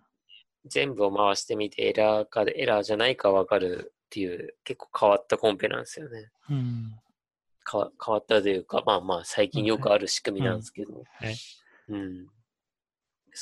[0.67, 6.31] 全部を回してみてエラーかエラーじゃないかわかるっていう、結構変わったコンペなんですよね。
[6.49, 6.95] うん。
[7.65, 11.37] かわ変わったというか、まあまあ、最近よくある仕組みなんですけど、はい。
[11.89, 12.27] うん。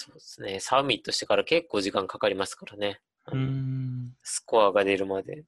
[0.01, 0.61] そうですね。
[0.61, 3.01] サミットしてから結構時間かかりますからね。
[3.25, 4.17] あうのん。
[4.23, 5.45] スコアが出るまで。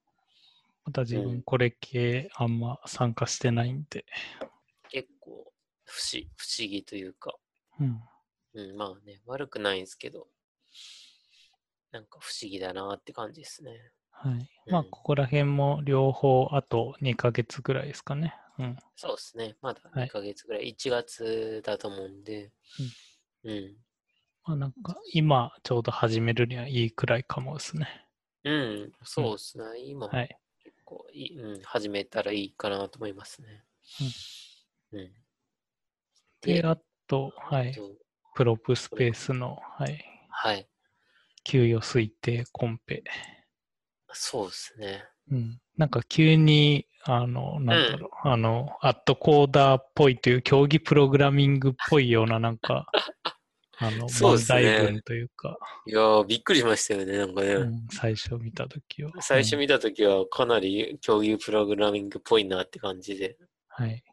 [0.84, 4.05] また自うん分、これ系あんま参加してないんで。
[4.88, 5.53] 結構
[5.84, 7.32] 不思不思議というか、
[7.78, 8.01] うん。
[8.55, 10.26] うん、まあね、悪くないんですけど、
[11.92, 13.92] なんか不思議だなって感じですね。
[14.11, 14.51] はい。
[14.68, 18.34] まあ、うんここら辺も両方あと2ヶ月ぐらいですかね。
[18.59, 18.76] うん。
[18.96, 19.57] そうですね。
[19.62, 22.51] まだはい2ヶ月ぐらい、1月だと思うんで、
[23.44, 23.76] うん。
[24.45, 28.07] まあ、なんか、今ちょうど始めるにはいいくらいかもですね。
[28.45, 29.64] うん、そうですね。
[29.84, 30.38] 今、はい。
[30.64, 33.64] 結構いい、うん、始めたらいいかなと思いますね。
[34.93, 35.12] うん。
[36.41, 37.72] で、あと、はい。
[37.72, 37.91] と
[38.34, 40.05] プロプスペースの、はい。
[40.28, 40.66] はい。
[41.45, 43.05] 給与推定コンペ。
[44.12, 45.05] そうですね。
[45.30, 45.61] うん。
[45.76, 52.86] なんか急に、あの、なんだろう、あの、アットコーダーっぽいという競技プログラミングっぽいような、なんか、
[53.81, 57.16] あの、問そうですね題文というか、いやー、びっくりしましたよね。
[57.16, 59.11] なんかね、うん、最初見たときは。
[59.14, 63.37] うん最初見たときはかなり共有プログラミングっぽいなって感じで。
[63.68, 64.05] はい。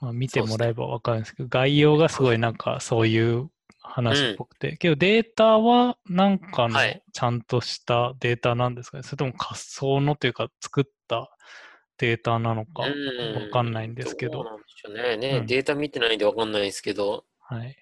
[0.00, 3.50] まあ、見てもらえばわかるんですけど、概要がすごいなんかそういう
[3.82, 11.36] 話っぽくて、けどデータはなんかのはいちゃんとしたデータなんですかね、それとも仮想のというか作った
[11.98, 15.16] データなのかうんわかんないんですけど、どうなんでしょうね。
[15.16, 17.76] ね、うんデータ見てないんでわかんないですけど、はい。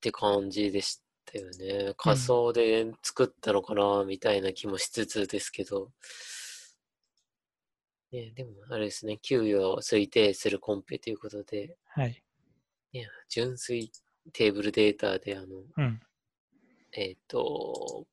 [0.00, 1.92] って感じでしたよね。
[1.98, 5.90] 仮想で作ったのかな、みたいな気もしつつですけど。
[8.10, 12.22] ね、でも、あれですね、給与を推定するコンペということで、はい。
[12.94, 13.92] ね、純粋
[14.32, 16.00] テーブルデータで、あの、うん。
[16.92, 18.06] えっ、と、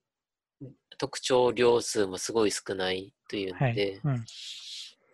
[0.97, 3.75] 特徴量数もすごい少ないというんはい。
[3.75, 4.25] で、うん。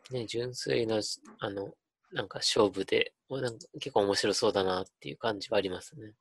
[0.10, 1.02] ね、純粋な、
[1.40, 1.76] あの、
[2.12, 6.14] なんか勝負で、おなんか結構面白そうだなっていう感じはありますね。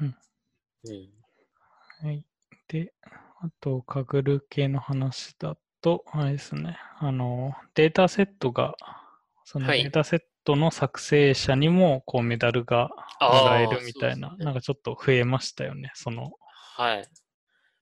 [0.00, 0.16] うん。
[0.84, 1.08] うん。
[2.02, 2.24] はい。
[2.68, 2.92] で、
[3.40, 8.76] あと、カグル系の話だと、あれですね、あの、データセットが、
[9.44, 15.92] そのはいデータセットの作成者にもこうメダルがもらえるみたいな、ねなんかちょっと増えましたよね。
[15.94, 16.32] その
[16.76, 17.08] はい。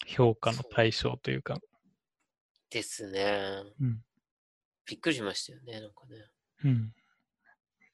[0.06, 1.58] 評価の対象というか。
[2.70, 3.62] ですね。
[3.80, 4.02] うん。
[4.86, 6.16] びっくりしましたよね、なんかね。
[6.64, 6.92] うん。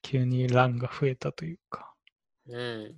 [0.03, 1.95] 急に欄が増えたというか。
[2.49, 2.97] うん。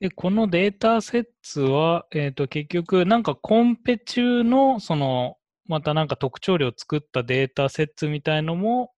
[0.00, 5.36] で、このデータセッツは、えっ、と、結局、なんかコンペ中の、その、
[5.66, 8.92] またなんか特徴量を作ったデータセッツみたいのも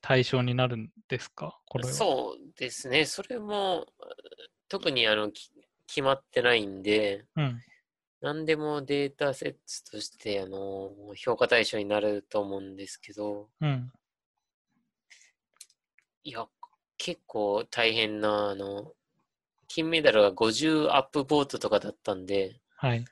[0.00, 1.60] 対象になるんですか？
[1.66, 1.90] これは。
[1.92, 3.04] そうですね。
[3.04, 3.86] それも、
[4.68, 5.50] 特にあの、き
[5.86, 7.42] 決まってないんで、う。
[7.42, 7.60] ん。
[8.22, 9.52] 何でもデータセッ
[9.86, 13.92] トとして、あの、評価対象になると思うんですけど、うん。
[16.24, 16.46] いや、
[16.96, 18.94] 結構大変な、あの、
[19.72, 23.04] 金メダルが50アップボートとかだったんで、はい。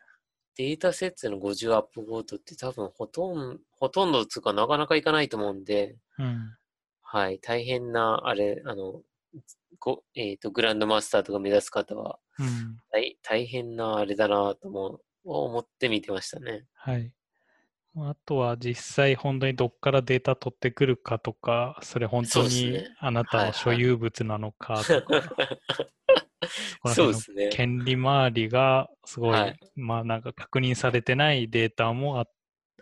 [0.57, 6.57] データセットの50アップボートって多分ほとんほとんどつうかなかなかいかないと思うんで、うん。
[7.01, 9.03] はい、大変な、あれ、あの、
[9.79, 12.77] ごえっ、と、グランドマスターとか目指す方は、うん。
[12.91, 16.65] 大大変なあれだなとも思って見てましたね。
[16.75, 17.13] はい。
[17.97, 25.23] あとは実際本当にどっからデータ取ってくるかとか、それ本当にあなたの所有物なのかとか、
[25.77, 25.85] そ
[26.81, 27.49] このそうですね。
[27.49, 32.27] 権利周りがすごい、はいまあなんか確認されてないデータもあ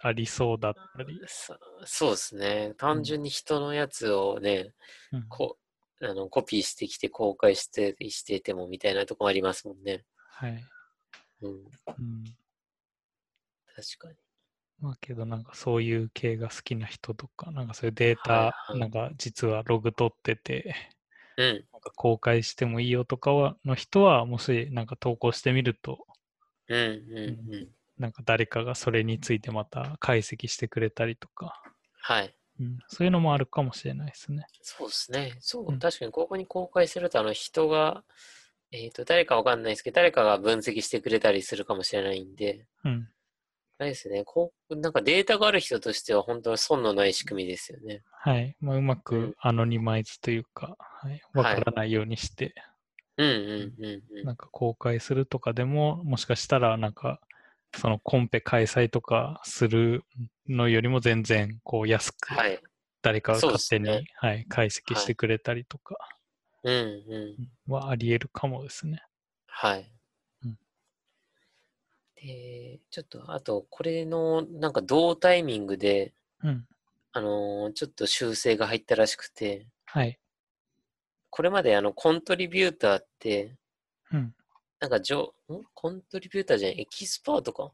[0.03, 1.21] ありそうだったり。
[1.27, 2.75] そそうですね。
[2.77, 4.73] 単純に人のやつをね、
[5.13, 5.57] うんこ
[6.03, 10.05] あのコピーしてきて公開してしててもみたいなとこもありますもんね。
[10.31, 10.65] はい。
[11.41, 11.65] うん、うん。
[13.75, 14.15] 確かに。
[14.81, 18.39] まあけどなんかそういう系が好きな人とか、なんかそういうデータ、は
[18.69, 20.75] いはいなんか実はログ取ってて、
[21.39, 26.07] うんか公開してもいいよとかはの人は、もしなんか投稿してみると、
[26.69, 26.85] うん、う
[27.51, 27.69] ん、うん。
[27.99, 31.61] なんか誰かがそれについてまた解析してくれたりとか、
[32.03, 32.35] はい。
[32.61, 34.47] うん、そういうのもあるかもしれないですね。
[34.63, 35.37] そうですね。
[35.41, 38.03] そう、うん確かにここに公開すると、あの人が、
[38.73, 43.09] えっ、と、誰かわかんないですけど、誰かが分析してくれたりするかもしれないんで、うん。
[43.79, 48.03] あれですね、こう、なんかデータがある人としては本当に損のない仕組みですよね。
[48.11, 48.57] はい。
[48.61, 51.21] まあ、うまうんくアノニマイズというか、はい。
[51.35, 52.55] わからないようにして、
[53.19, 54.25] うんうんうんうん。
[54.25, 57.21] なんか公開するとかでも、もしかしたらなんか、
[57.75, 60.05] そのコンペ開催とかする
[60.49, 62.59] のよりも全然こう安くはい。
[63.03, 65.97] 誰かが勝手に、ですねはい、解析してくれたりとか
[66.65, 67.37] うんう
[67.69, 67.73] ん。
[67.73, 69.03] はあり得るかもですね。
[69.47, 69.96] はい。
[72.23, 76.67] うんで、ちょっと、あと、これの、なんか同タイミングで、うん。
[77.13, 80.19] あのーちょっと修正が入ったらしくて、はい。
[81.31, 83.57] これまであの、コントリビューターって、
[84.13, 84.35] うん。
[84.81, 85.63] なんか、じょん？
[85.75, 87.73] コントリビューターじゃない、エキスパートか？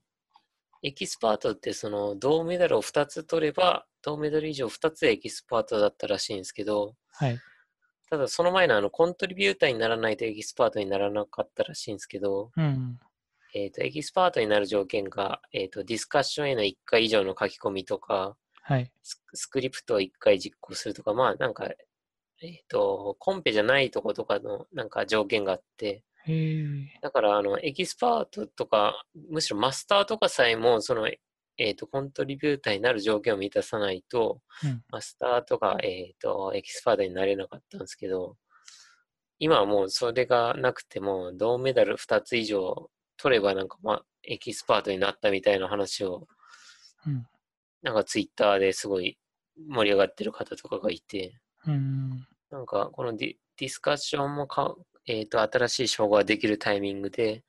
[0.82, 7.38] エキスパートって、その、銅メダルを2つ取れば、銅メダル以上2つでエキスパートだったらしいんですけど、はい。
[8.10, 12.98] ただその前のあの、コントリビューターにならないとエキスパートにならなかったらしいんですけど、うん。
[13.54, 18.90] えっ、と、エキスパートになる条件が、えっ、と、ディスカッションへの1回以上の書き込みとか、はい。
[19.02, 21.68] ススクリプトを1回実行するとか、まあ、なんか、
[22.40, 26.02] えっ、と、コンペじゃないとことかの、なんか条件があって。
[27.02, 31.08] だから、あの、エキスパートとか、むしろマスターとかさえも、その、
[31.58, 38.36] えっ、と、コントリビューターになる条件を満たさないと、うんマスターとか、えっ、と、エキスパートになれなかったんですけど、
[39.38, 42.90] 今はもうそれがなくても、銅メダル2つ以上
[43.22, 46.26] 取れば、なんか、まあ、エキスパートになったみたいな話を、
[47.06, 47.24] うん。
[47.82, 49.16] なんかツイッターですごい
[49.68, 52.26] 盛り上がってる方とかがいて、うん。
[52.50, 54.74] なんかこのディディスカッションもか、
[55.06, 57.44] えっ、と、新しい称号ができるタイミングで、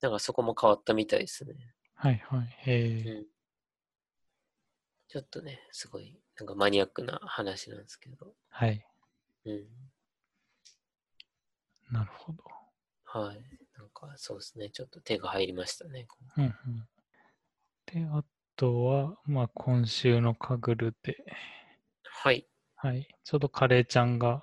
[0.00, 1.54] なんかそこも変わったみたいですね。
[1.94, 2.70] はいはい。
[2.70, 3.20] へうえ。
[3.20, 3.26] ん。
[5.08, 8.34] ちょっとね、すごい、なんかマニアックな話なんですけど。
[8.48, 8.86] はい。
[9.44, 9.66] うん。
[11.90, 12.44] なるほど。
[13.04, 13.40] はい。
[13.98, 14.70] かそうですね。
[14.70, 16.06] ちょっと手が入りましたね。
[16.36, 16.52] うんうん。
[17.86, 18.24] で、あ
[18.56, 21.16] とは、まあ、今週のカグルで、
[22.04, 22.46] はい。
[22.76, 23.08] はい。
[23.24, 24.42] ちょうどカレーちゃんが、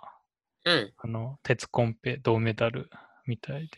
[0.65, 0.93] うん。
[0.97, 2.89] あの、鉄コンペ銅メダル
[3.25, 3.69] みたい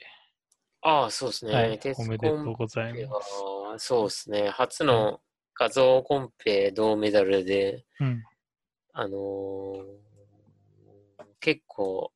[0.81, 1.57] ああ、そうですで、ね。
[1.57, 1.79] はい。
[1.79, 3.43] 鉄おめでとうございペます。
[3.43, 4.49] は、そうですね。
[4.49, 5.21] 初の
[5.53, 8.23] 画像コンペ銅メダルで、うん。
[8.93, 10.07] あのー
[11.39, 12.11] 結構、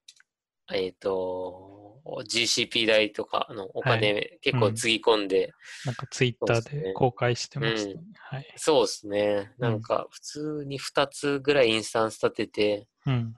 [0.74, 1.71] えっ、と、
[2.06, 5.52] GCP 代とかのお金結構つぎ込んで、
[5.86, 7.94] なんかツイッターで公開してましたね。
[7.96, 8.54] うんはい。
[8.56, 9.52] そうですね。
[9.58, 13.36] うんなんか普通に2つぐらいインスタンス立てて、うん。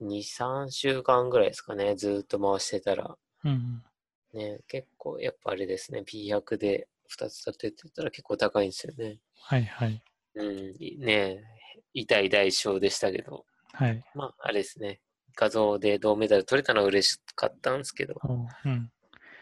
[0.00, 3.16] 2、3週間ぐらいですかね、ずーっと回してたら。
[3.44, 3.82] うん。
[4.32, 9.18] ね、結構やっぱあれですね、P100 で2つ立ててたら結構高いんですよね。
[9.42, 10.02] はいはい。
[10.34, 11.42] うん、いね
[11.92, 14.04] 痛い代償でしたけど、はい。
[14.14, 15.00] まあ、あれですね。
[15.40, 18.90] 画像で銅メダル取れたのは嬉しかったんですけど、おうん。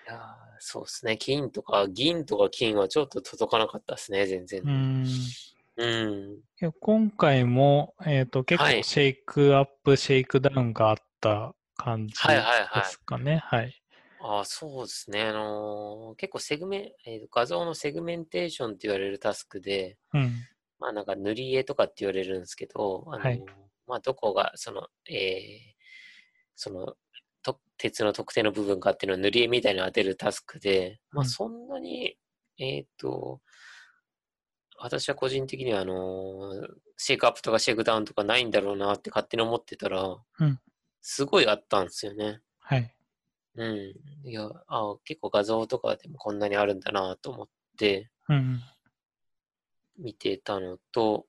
[0.06, 0.18] いやー
[0.60, 1.16] そうですね。
[1.18, 4.66] 金とか銀とか金はちょっと届かなかったですね、全然う。
[4.70, 5.04] ん。
[5.76, 5.86] う
[6.70, 6.70] ん。
[6.80, 13.40] 今回も、えっ、と、結はい構シェイクアップ、シェイクダウンがあった感じはいはいはいですかね。
[13.44, 13.74] はい。
[14.20, 15.22] ああ、そうですね。
[15.22, 20.32] あのー結構セグメン、えーと画像のセグメンテーションって言われるタスクで、うん。
[20.78, 23.42] まあなんか塗り絵とかって言われるんですけど、あのーはい
[23.86, 25.77] まあどこがその、えー
[26.58, 26.94] その
[27.42, 32.16] と鉄の特定の部分かっていうのを塗り絵みたいに当てるタスクで、まあうんそんなに、
[32.58, 33.40] えっ、と、
[34.80, 36.68] 私は個人的にはあのー
[37.00, 40.60] シェイクアップとかシェイクダウンとかないんだろうなって勝手に思ってたら、うん
[41.00, 42.40] すごいあったんですよね。
[42.58, 42.92] はい。
[43.54, 44.28] うん。
[44.28, 47.48] いや、あ結構画像とかでもこんなにあるんだなと思っ
[47.78, 48.60] てうん。
[49.96, 51.26] 見てたのと、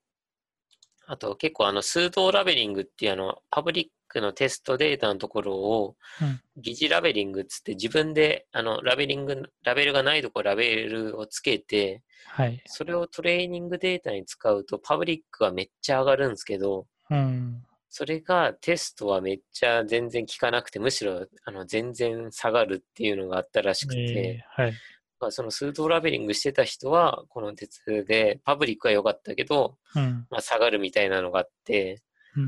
[1.05, 12.61] あと結構あの、数動ラベリングっていうあの、パブリックのテストデータのところをうん、疑似ラベリングっつって自分であの、ラベリング、ラベルがないところラベルをつけて、はい。
[12.65, 17.63] それをトレーニングデータに使うとパブリックはめっちゃ上がるんですけど、うん。
[17.89, 24.73] それがテストはめっちゃ全然効かなくて、むしろあの全然下がるっていうのがあったらしくて、えーはい。
[25.19, 30.25] まあ、その数動ラベリングしてた人は、この鉄で、パブリックは良かったけど、うん。
[30.29, 32.01] まあ、下がるみたいなのがあって、
[32.37, 32.43] うん。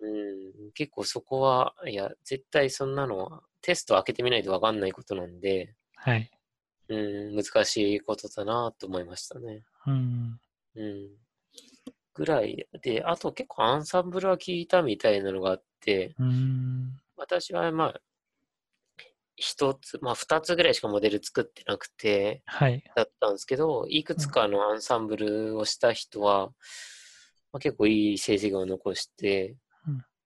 [0.00, 0.27] うん、
[0.72, 6.30] 結構そこは、いや、絶対そんなのは、テスト開けてみないと分かんないことなんで、はい。
[6.88, 6.96] う
[7.32, 9.62] ん、難しいことだなと思いましたね。
[9.86, 10.40] うん。
[10.76, 11.08] うん。
[12.14, 16.96] ぐらいで、あと結構アンサンブルは聞いたみたいなのがあって、うん。
[17.16, 18.00] 私はまあ、
[19.36, 22.82] 一つ、まあ二つぐらいしかモデル作ってなくて、はい。
[22.96, 26.48] だったんですけど、いくつかのアンサンブルをした人は、
[27.52, 29.56] まあ、結構いい成績を残して、うん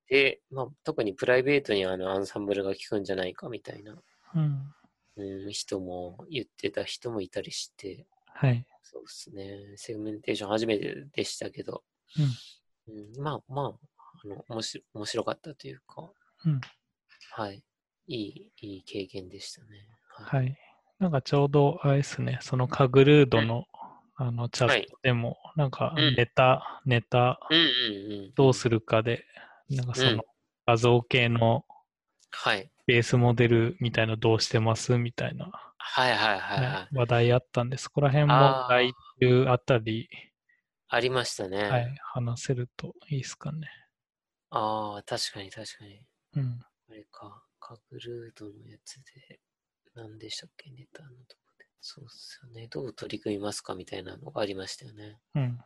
[0.08, 3.96] で、まあ、特にプライベートにあのアンサンブルが効くんじゃないかみたいな、
[4.34, 4.72] うん。
[5.16, 8.64] うん、人も言ってた人もいたりして、はい。
[8.82, 11.82] そうですね、セグメンテーション初めてでしたけど、
[12.88, 13.66] うんまあまあ、
[14.24, 16.10] あの面白面白かったというか、
[16.44, 16.60] うん
[17.34, 17.62] はい、
[18.06, 19.68] いい、いい経験でしたね。
[20.08, 20.44] はい。
[20.44, 20.58] はい。
[20.98, 23.66] なんかちょうど、あれですね、そのカグルードの、
[24.16, 28.32] あのチャットでも、なんかうんネタ、ネタうんうんうん。
[28.34, 29.24] どうするかで、
[29.70, 30.22] なんかそうんの
[30.66, 31.64] 画像系の
[32.30, 32.70] はい。
[32.86, 34.98] ベースモデルみたいなどうしてます？
[34.98, 36.96] みたいな、はいはいはいねはい。
[36.96, 38.32] 話題あったんで、そこら辺も
[38.68, 40.08] 来週あたり、
[40.88, 41.62] ありましたね。
[41.62, 43.68] はい、話せるといいですかね。
[44.50, 46.02] ああ、確かに確かに。
[46.34, 46.60] うん。
[46.90, 49.38] あれか、カグルードのやつで、
[49.94, 51.66] 何でしたっけ、ネタのとこで。
[51.80, 52.66] そうっすよね。
[52.66, 53.74] どう取り組みますか？
[53.74, 55.18] みたいなのがありましたよね。
[55.36, 55.58] うん。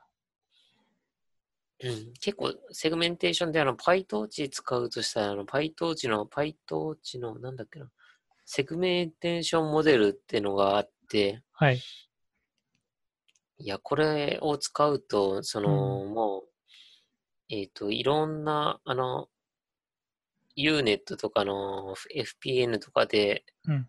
[1.80, 2.12] うん。
[2.20, 7.90] 結構、セグメンテーションで、あの、PyTorch 使うとしたら、あの、PyTorch の、PyTorch の、なんだっけな、
[8.44, 11.80] セグメンテーションモデルってのがあって、はい。
[13.58, 16.48] いや、これを使うと、その、もう、
[17.48, 19.28] えっ、と、いろんな、あの、
[20.56, 23.88] Unet とかの FPN とかで、うん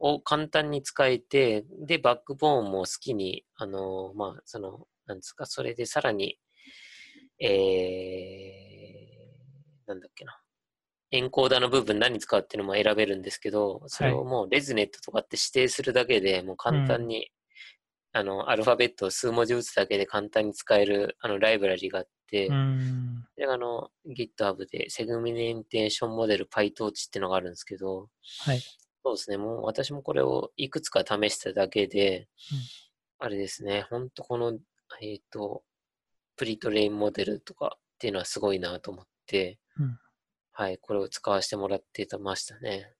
[0.00, 6.38] を簡単に使えて、で、バックボーンも好きに、あの、まあ、その、なんですか、それでさらに、
[7.40, 10.38] えー、なんだっけな。
[11.12, 17.30] エンコーダーの部分何使うっていうのも選べるんですけど、それをもうレズネットとかって指定するだけでもう簡単に、
[18.12, 23.24] あの、アルファベットを数文字打つだけで簡単に使える、あの、ライブラリがあって、うん。
[23.34, 28.08] それがあの、GitHub でセグメンテーションモデル PyTorch っていうのがあるんですけど、
[28.44, 28.60] はい。
[29.02, 32.58] そうですね、もう私もこれをいくつか試しただけで、うん
[33.22, 34.58] あれですね、ほんとこの、
[35.02, 35.62] えっ、と、
[36.40, 39.98] プリトレインモデルとかっていうのはすごいなと思って、うん
[40.52, 42.94] はい、これを使わせてもらってましたね。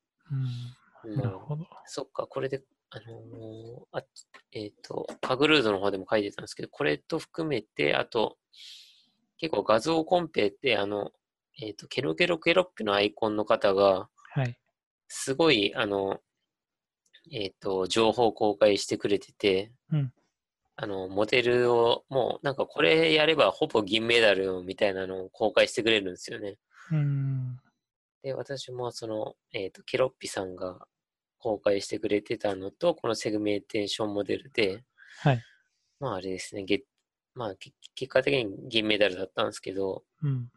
[1.06, 1.16] うん。
[1.16, 1.64] なるほど。
[1.86, 4.02] そっか、これで、あのーあ
[4.52, 8.36] えっ、と、カグルードの方でも書いてたんですけど、これと含めて、あと、
[9.38, 11.10] 結構画像コンペって、あの、
[11.62, 14.58] えっ、と、ケロケロケロッピのアイコンの方が、はい。
[15.08, 16.20] すごい、あの、
[17.32, 20.12] えっ、と、情報公開してくれてて、うん
[20.82, 26.56] あの、モデルを、もう、なんかこれやればほぼ銀メダルみたいなのを公開してくれるんですよね。
[26.90, 27.58] うん。
[28.22, 30.86] で、私もその、えっ、と、ケロッピさんが
[31.38, 34.82] 公開してくれてたのと、このセグメンテーションモデルで、
[35.18, 35.42] はい。
[35.98, 36.82] まああれですね、げ
[37.34, 40.50] まあけ結果的に銀メダルだったんですけど、うん。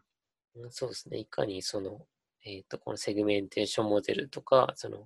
[0.54, 2.06] うんそうですね、いかにその、
[2.46, 5.00] えっ、と、このセグメンテーションモデルとか、その、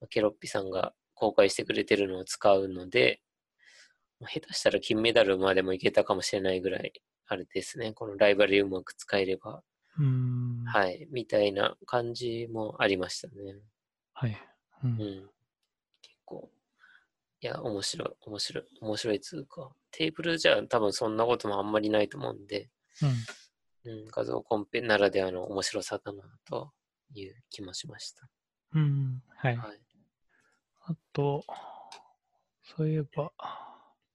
[0.00, 3.27] まあケロッピさんが公開してくれてるのを使うので、まあ
[4.26, 6.92] 下手したら金メダルまでもいけたかもしれないぐらい、
[7.26, 9.62] あれですね、このライバルうまく使えれば、
[9.98, 10.64] うん。
[10.64, 13.56] はい、みたいな感じもありましたね。
[14.14, 14.36] はい。
[14.84, 15.30] うんうん。
[16.00, 16.50] 結構、
[17.40, 22.70] いや、面白い、面白い、面白いつうか、テーブルじゃ多分そんなこともあんまりないと思うんで、
[23.02, 23.92] うん。
[23.92, 26.72] うん、画像コンペならではの面白さだなと
[27.14, 28.28] いう気もしました。
[28.74, 29.22] うん。
[29.28, 29.56] はい。
[29.56, 29.80] はい。
[30.86, 31.44] あと、
[32.62, 33.32] そういえば、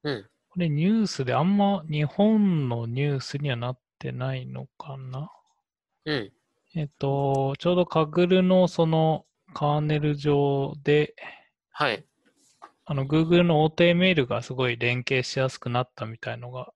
[0.04, 0.26] うん。
[0.50, 5.32] これニュースであんま日本のニュースにはなってないのかな？
[6.06, 6.32] うん。
[6.76, 11.16] えっと、ちょうどカグルのそのカーネル上で、
[11.72, 12.06] はい。
[12.86, 16.74] あの Google の OTML がすごい連携しやすくなったみたいのが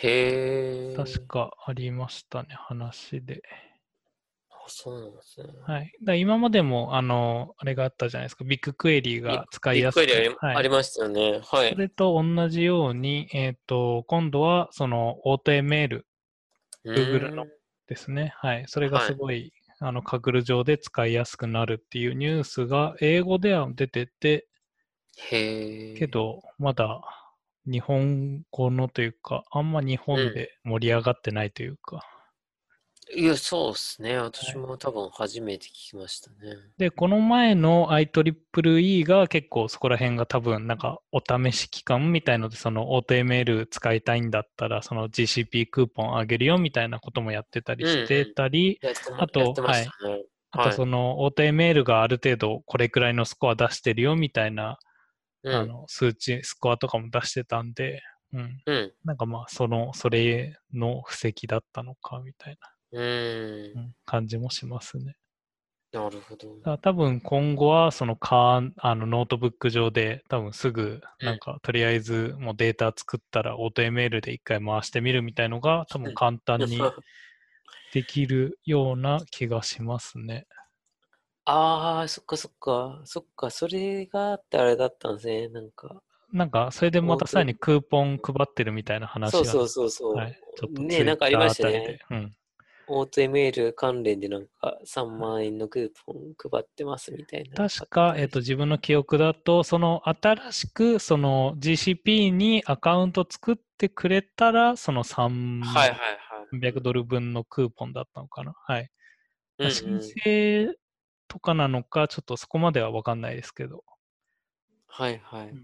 [0.00, 0.96] へえ。
[0.96, 3.42] 確かありましたね、話で。
[4.68, 5.46] あそうなんですね。
[5.66, 5.92] はい。
[6.04, 11.40] だ今までも、あの、あれがあったじゃないですか、ビッグクエリーが使いやすくビッグクエリあり,、はいありましたよね。
[11.42, 11.74] はいそ。
[11.76, 16.02] れと同じように、えっ、と、今度はその OTML
[16.84, 17.50] Google のうーん
[17.88, 18.34] ですね。
[18.36, 18.64] はい。
[18.68, 24.46] それがはいすごい、あの、カグル上で使いやすくなるっていうニュースが英語では出てて、
[25.30, 25.94] へえ。
[25.94, 27.00] けど、まだ
[27.66, 32.17] 日本語のというか、あんま日本で盛り上がってないというか。
[33.14, 34.18] いや、そうですね。
[34.18, 36.56] 私も多分初めて聞きましたね。
[36.76, 48.78] で、この前の IEEE が結構そこら辺が多分なんかお試し期間みたいので、その OTML 使いたいんだったら、その GCP クーポンあげるよみたいなこともやってたりしてたり、
[49.18, 50.24] あとやってましたね。
[50.50, 54.78] あとその OTML がある程度これくらいのスコア出してるよみたいな、
[55.44, 58.02] うんあの数値、スコアとかも出してたんで、
[58.32, 58.62] うん。
[58.66, 58.92] うん。
[59.04, 65.16] なんかまあ、その、それの布石だったのかみたいな、うんん感じもしますね。
[65.92, 66.76] なるほど。
[66.78, 76.78] 多分今後はそのカーあのノートブック上で多分すぐなんかとりあえずもうデータ作ったら AutoML で一回回してみるみたいのが多分簡単に
[77.94, 80.46] できるような気がしますね。
[81.46, 83.00] ああ、そっかそっか。
[83.04, 85.48] そっか、それがあってあれだったんですね。
[85.48, 86.02] なんか。
[86.30, 90.14] なんかそれでまたさらにクーポン配ってるみたいな話がそうそうそうそう。
[90.14, 92.00] はい、ちょっとねなんかありましたねで。
[92.10, 92.34] うん
[92.90, 97.68] オート ML 関連でなんか3万円のクーポン配ってますみたいな。
[97.68, 105.98] 確か、えっと、自分の記憶だと、その新しくその GCP にアカウント作ってくれたら、その300はいはい
[106.60, 106.82] はい。
[106.82, 108.54] ドル分のクーポンだったのかな。
[108.64, 108.90] はい。
[109.58, 110.74] うんうん申請
[111.28, 113.84] とかなのか、ちょっとそこまでは分かんないですけど。
[114.86, 115.54] はいはい。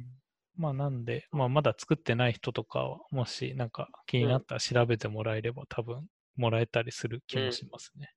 [0.56, 6.06] まあ、なんで、まあ、まだ作ってない人とかは、もしなんか気になったら調べてもらえれば、多分
[6.36, 8.10] もらえたりする気もしますね。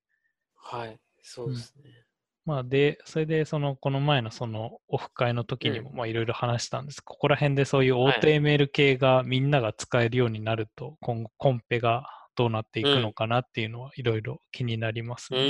[0.56, 1.00] はい。
[1.22, 2.06] そうですね。
[2.46, 7.02] まあ、で、それで、その、この前のその、オフ会の時にも、まあ、いろいろ話したんです。
[7.02, 12.06] ここら辺でそういうはい OTML 系がみんなが使えるようになると、今後、コンペが
[12.36, 15.44] どうなっていくのかなっていうのは、いろいろ気になりますうんね。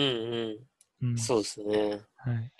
[1.01, 1.09] うん。
[1.09, 2.01] うんそうですね。
[2.17, 2.51] はい。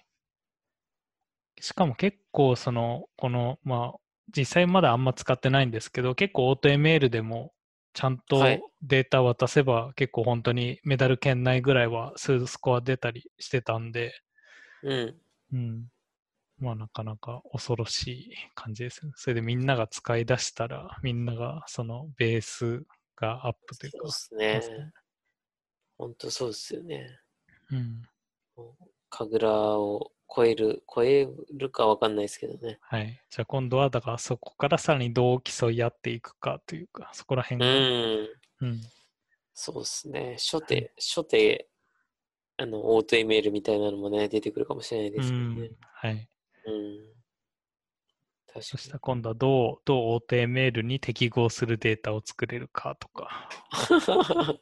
[1.59, 3.99] しかも結構、その、この、まあ、
[4.35, 7.53] 実際まだあんま使ってないんですけど、結構 AutoML でも、
[7.97, 14.13] ちゃんとはいデータ渡せば、結構本当にメダル圏内ぐらいは数スコア出たりしてたんで、
[14.83, 15.21] うん。
[15.51, 15.87] うん。
[16.59, 19.13] まあなかなか恐ろしい感じですね。
[19.15, 22.85] それでみんなが使い出したら、みんながそのベース
[23.15, 24.93] がアップというかそうで、すねそうですね。
[25.97, 27.19] 本当そうですよね。
[27.71, 28.01] うん。
[29.09, 29.47] 神楽
[29.81, 32.79] を超える、超えるかわかんないですけどね。
[32.81, 33.19] はい。
[33.29, 38.67] じゃあ今度は、だからそこからさらにどう競い合っていくかというか、そこら辺うが、ん。
[38.69, 38.81] うん。
[39.53, 40.37] そうですね。
[40.37, 41.67] 初手、初手、
[42.57, 45.71] あの、オート ML みたいなのもね、出てくるかもしれないですけどね。
[45.93, 46.29] はい。
[46.65, 47.17] うん。
[48.47, 53.49] 確かそしたら今度はどう、どう OTML に適合するデータを作れるかとか、
[53.89, 54.61] に。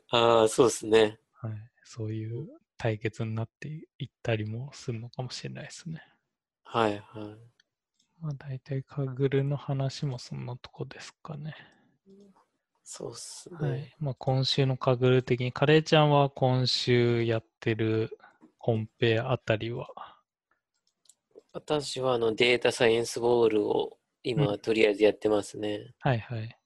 [0.10, 1.18] ああ、そうですね。
[1.40, 1.52] はい。
[1.84, 2.48] そういう
[2.78, 3.68] 対決になって
[3.98, 6.02] いったりもするのかもしれないですね。
[6.64, 7.02] はいはい。
[8.20, 11.54] まあ大体カグルの話もそんなとこですかね。
[12.82, 13.68] そうっすね。
[13.68, 13.94] はい。
[13.98, 18.16] まあ今週のカグル的に、カレーちゃんは今週やってる
[18.58, 19.88] コンペあたりは、
[21.52, 25.94] 私はあのデータサイエンスボールを今、うんとりあえずやってますね。
[26.00, 26.58] はいはい。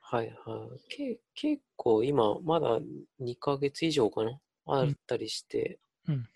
[0.00, 0.80] はいはい。
[0.88, 2.78] け結構今、まだ
[3.20, 4.38] 2ヶ月以上かな
[4.76, 6.28] あったりして、うん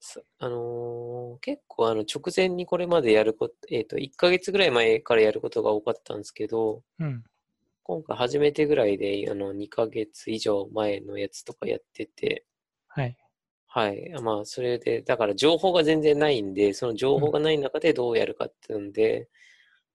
[0.00, 7.24] さあのー結構あの直前にこれまでやること、えっ、と、1ヶ月ぐらい前からやることが多かったんですけど、うん。
[7.82, 12.44] 今回初めてぐらいで、あの、2ヶ月以上前のやつとかやってて、
[12.86, 13.16] はい。
[13.66, 14.10] はい。
[14.22, 19.28] まあ、それで、だから情報が全然ないんで、その情報がない中でどうやるかっていうんで、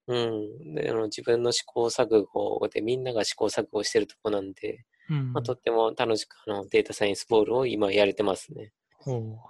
[0.08, 0.76] うん。
[0.76, 4.84] で、あの自分の試行錯誤でみんなが試行錯誤してるとこなんで、うん。
[5.10, 8.72] まあ、とっても楽しくあのデータサイエンスボールを今やれてますね。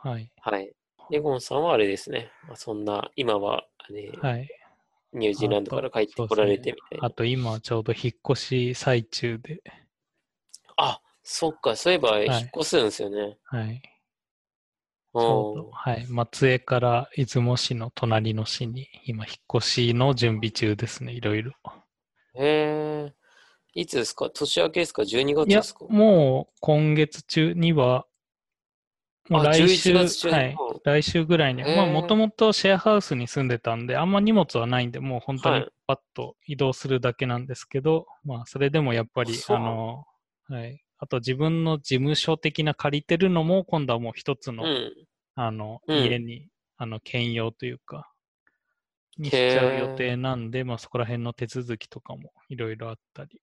[0.04, 0.32] はい。
[0.42, 0.74] はい。
[1.12, 2.32] エゴンさんはあれですね。
[2.48, 4.50] まあ、そんな、今は、ねはい。
[5.14, 7.06] ニュージーランドから帰ってこられてみたいな。
[7.06, 9.62] あと今ちょうど引っ越し最中で、
[10.78, 13.38] あ、そっか、そういえばい引っ越すんですよね。
[13.44, 13.82] はい。
[15.14, 16.08] ちょうど、おーはい。
[16.08, 21.52] 松江から出雲市の隣の市に今引っ越しの準備中ですね、いろいろ。
[22.36, 23.14] へえ。
[23.76, 24.30] いつですか？
[24.30, 28.06] 年明けですか ?12 月ですか、もう今月中には、
[29.30, 30.34] もうあ来週、11月中に？
[30.36, 35.70] はい、来週ぐらいにまあもともとシェアハウスに住んでたんで、あんま荷物はないんで、もう本当にはい。
[35.88, 40.06] パッと移動するだけなんですけど、まあそれでもやっぱり、あの、
[40.50, 40.82] はい。
[41.00, 44.94] あと自分の事務所的な借りてるのも、今度はもう一つの、うん。
[45.36, 45.98] あの、うん。
[45.98, 46.48] 家に、
[46.78, 48.10] あの、兼用というか、
[49.18, 53.42] にしちゃう予定なんで、まあそこら辺の手続きとかもいろいろあったり。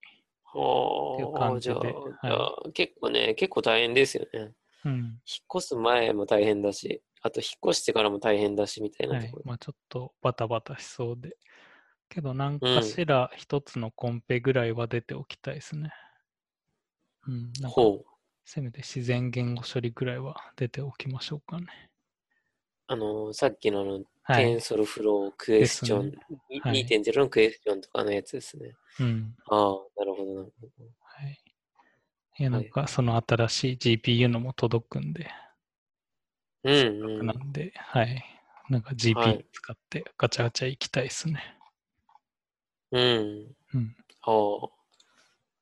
[0.50, 1.74] っていう感じで
[2.22, 4.52] じゃあ結構ね、結構大変ですよね。
[4.84, 4.92] うん。
[4.92, 5.14] 引っ
[5.56, 9.42] 越す前も大変だし、あと引っ越してからも大変だしみたいなはところ。。
[9.44, 11.36] いまあちょっとバタバタしそうで。
[12.08, 15.92] けど、なんかしら一つのコンペぐらいは出ておきたいですね。
[17.26, 17.52] うん。
[17.60, 18.10] なんかほう。
[18.44, 21.89] せめて自然言語処理ぐらいは出ておきましょうかね。
[22.90, 24.46] あの、さっきのあの、はい。
[24.46, 28.74] テンソルフロークエスチョン、ですにはい2.0のクエスチョンとかのやつですね。
[28.98, 29.36] うん。
[29.48, 30.84] ああ、なるほど、なるほど。
[31.00, 31.38] はい。
[32.40, 35.30] いや、なんかその新しい GPU のも届くんで、
[36.64, 37.26] うん、うん。
[37.26, 38.24] なんで、はい。
[38.68, 41.56] なんかは GPU い使ってガチャガチャ行きたいですね。
[42.90, 43.56] うん。
[43.74, 43.96] うん。
[44.22, 44.32] あ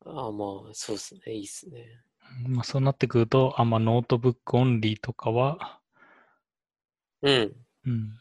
[0.07, 0.11] あ。
[0.11, 1.35] ああ、まあ、そうですね。
[1.35, 2.03] いいっすね。
[2.47, 5.78] まあそうなってくると、あんまノートブックオンリーとかは、
[7.23, 7.53] うん。
[7.87, 8.19] うん。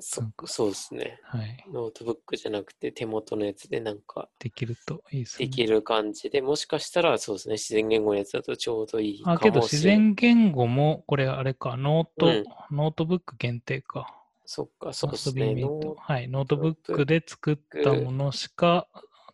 [0.00, 1.20] そそうですね。
[1.24, 1.64] はい。
[1.72, 5.46] ノートブックじゃなくて手元のやつでなんかできるといいですね。
[5.46, 7.52] できる感じで、もしかしたらそうですね。
[7.54, 9.98] 自然言語のやつだとちょうどいいかあ、けど自もしれない。
[9.98, 12.44] 然言語も、これあれか、ノート、うん
[12.74, 14.06] ノートブック限定か。
[14.46, 15.54] そっか、そうですね。
[15.98, 18.88] はい、ノートブックで作ったものしか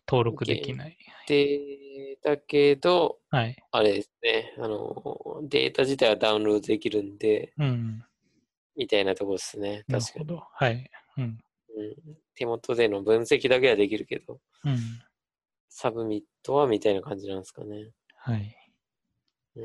[0.07, 0.97] 登録できない。
[1.27, 3.55] で、だけど、はい。
[3.71, 4.55] あれですね。
[4.57, 8.03] あの、データ自体はダウンロードできるんで、うん。
[8.79, 9.83] みたいなとこですね。
[9.89, 9.99] 確かに。
[9.99, 10.47] なるほど。
[10.53, 10.89] はい。
[11.17, 11.23] うん。
[11.23, 11.37] うん、
[12.33, 14.77] 手元での分析だけはできるけど、うん。
[15.67, 17.91] サブミットはみたいな感じなんですかね。
[18.15, 18.55] はい。
[19.57, 19.61] う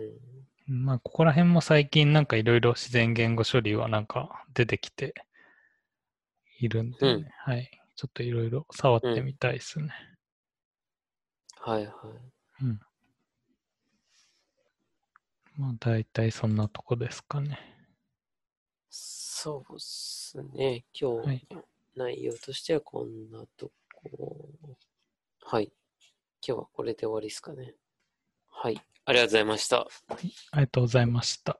[0.73, 0.85] ん。
[0.85, 5.15] まあ、ここら辺も最近なんかいろいろ自然言語処理はなんか出てきて
[6.59, 7.71] いるんで、ねうんはい。
[7.95, 9.93] ちょっといろいろ触ってみたいですね。
[11.61, 12.65] はいはい。
[12.65, 12.81] うん。
[15.57, 17.74] まあ、大体そんなとこですかね。
[19.45, 20.87] そうっすね。
[20.99, 21.57] 今はい日、
[21.97, 24.49] 内容としてはこんなとこ。
[25.43, 25.71] はい。
[26.41, 27.75] 今日はこれで終わりですかね。
[28.49, 28.81] はい。
[29.05, 29.81] ありがとうございました。
[29.81, 30.33] あり
[30.63, 31.59] がとうございました。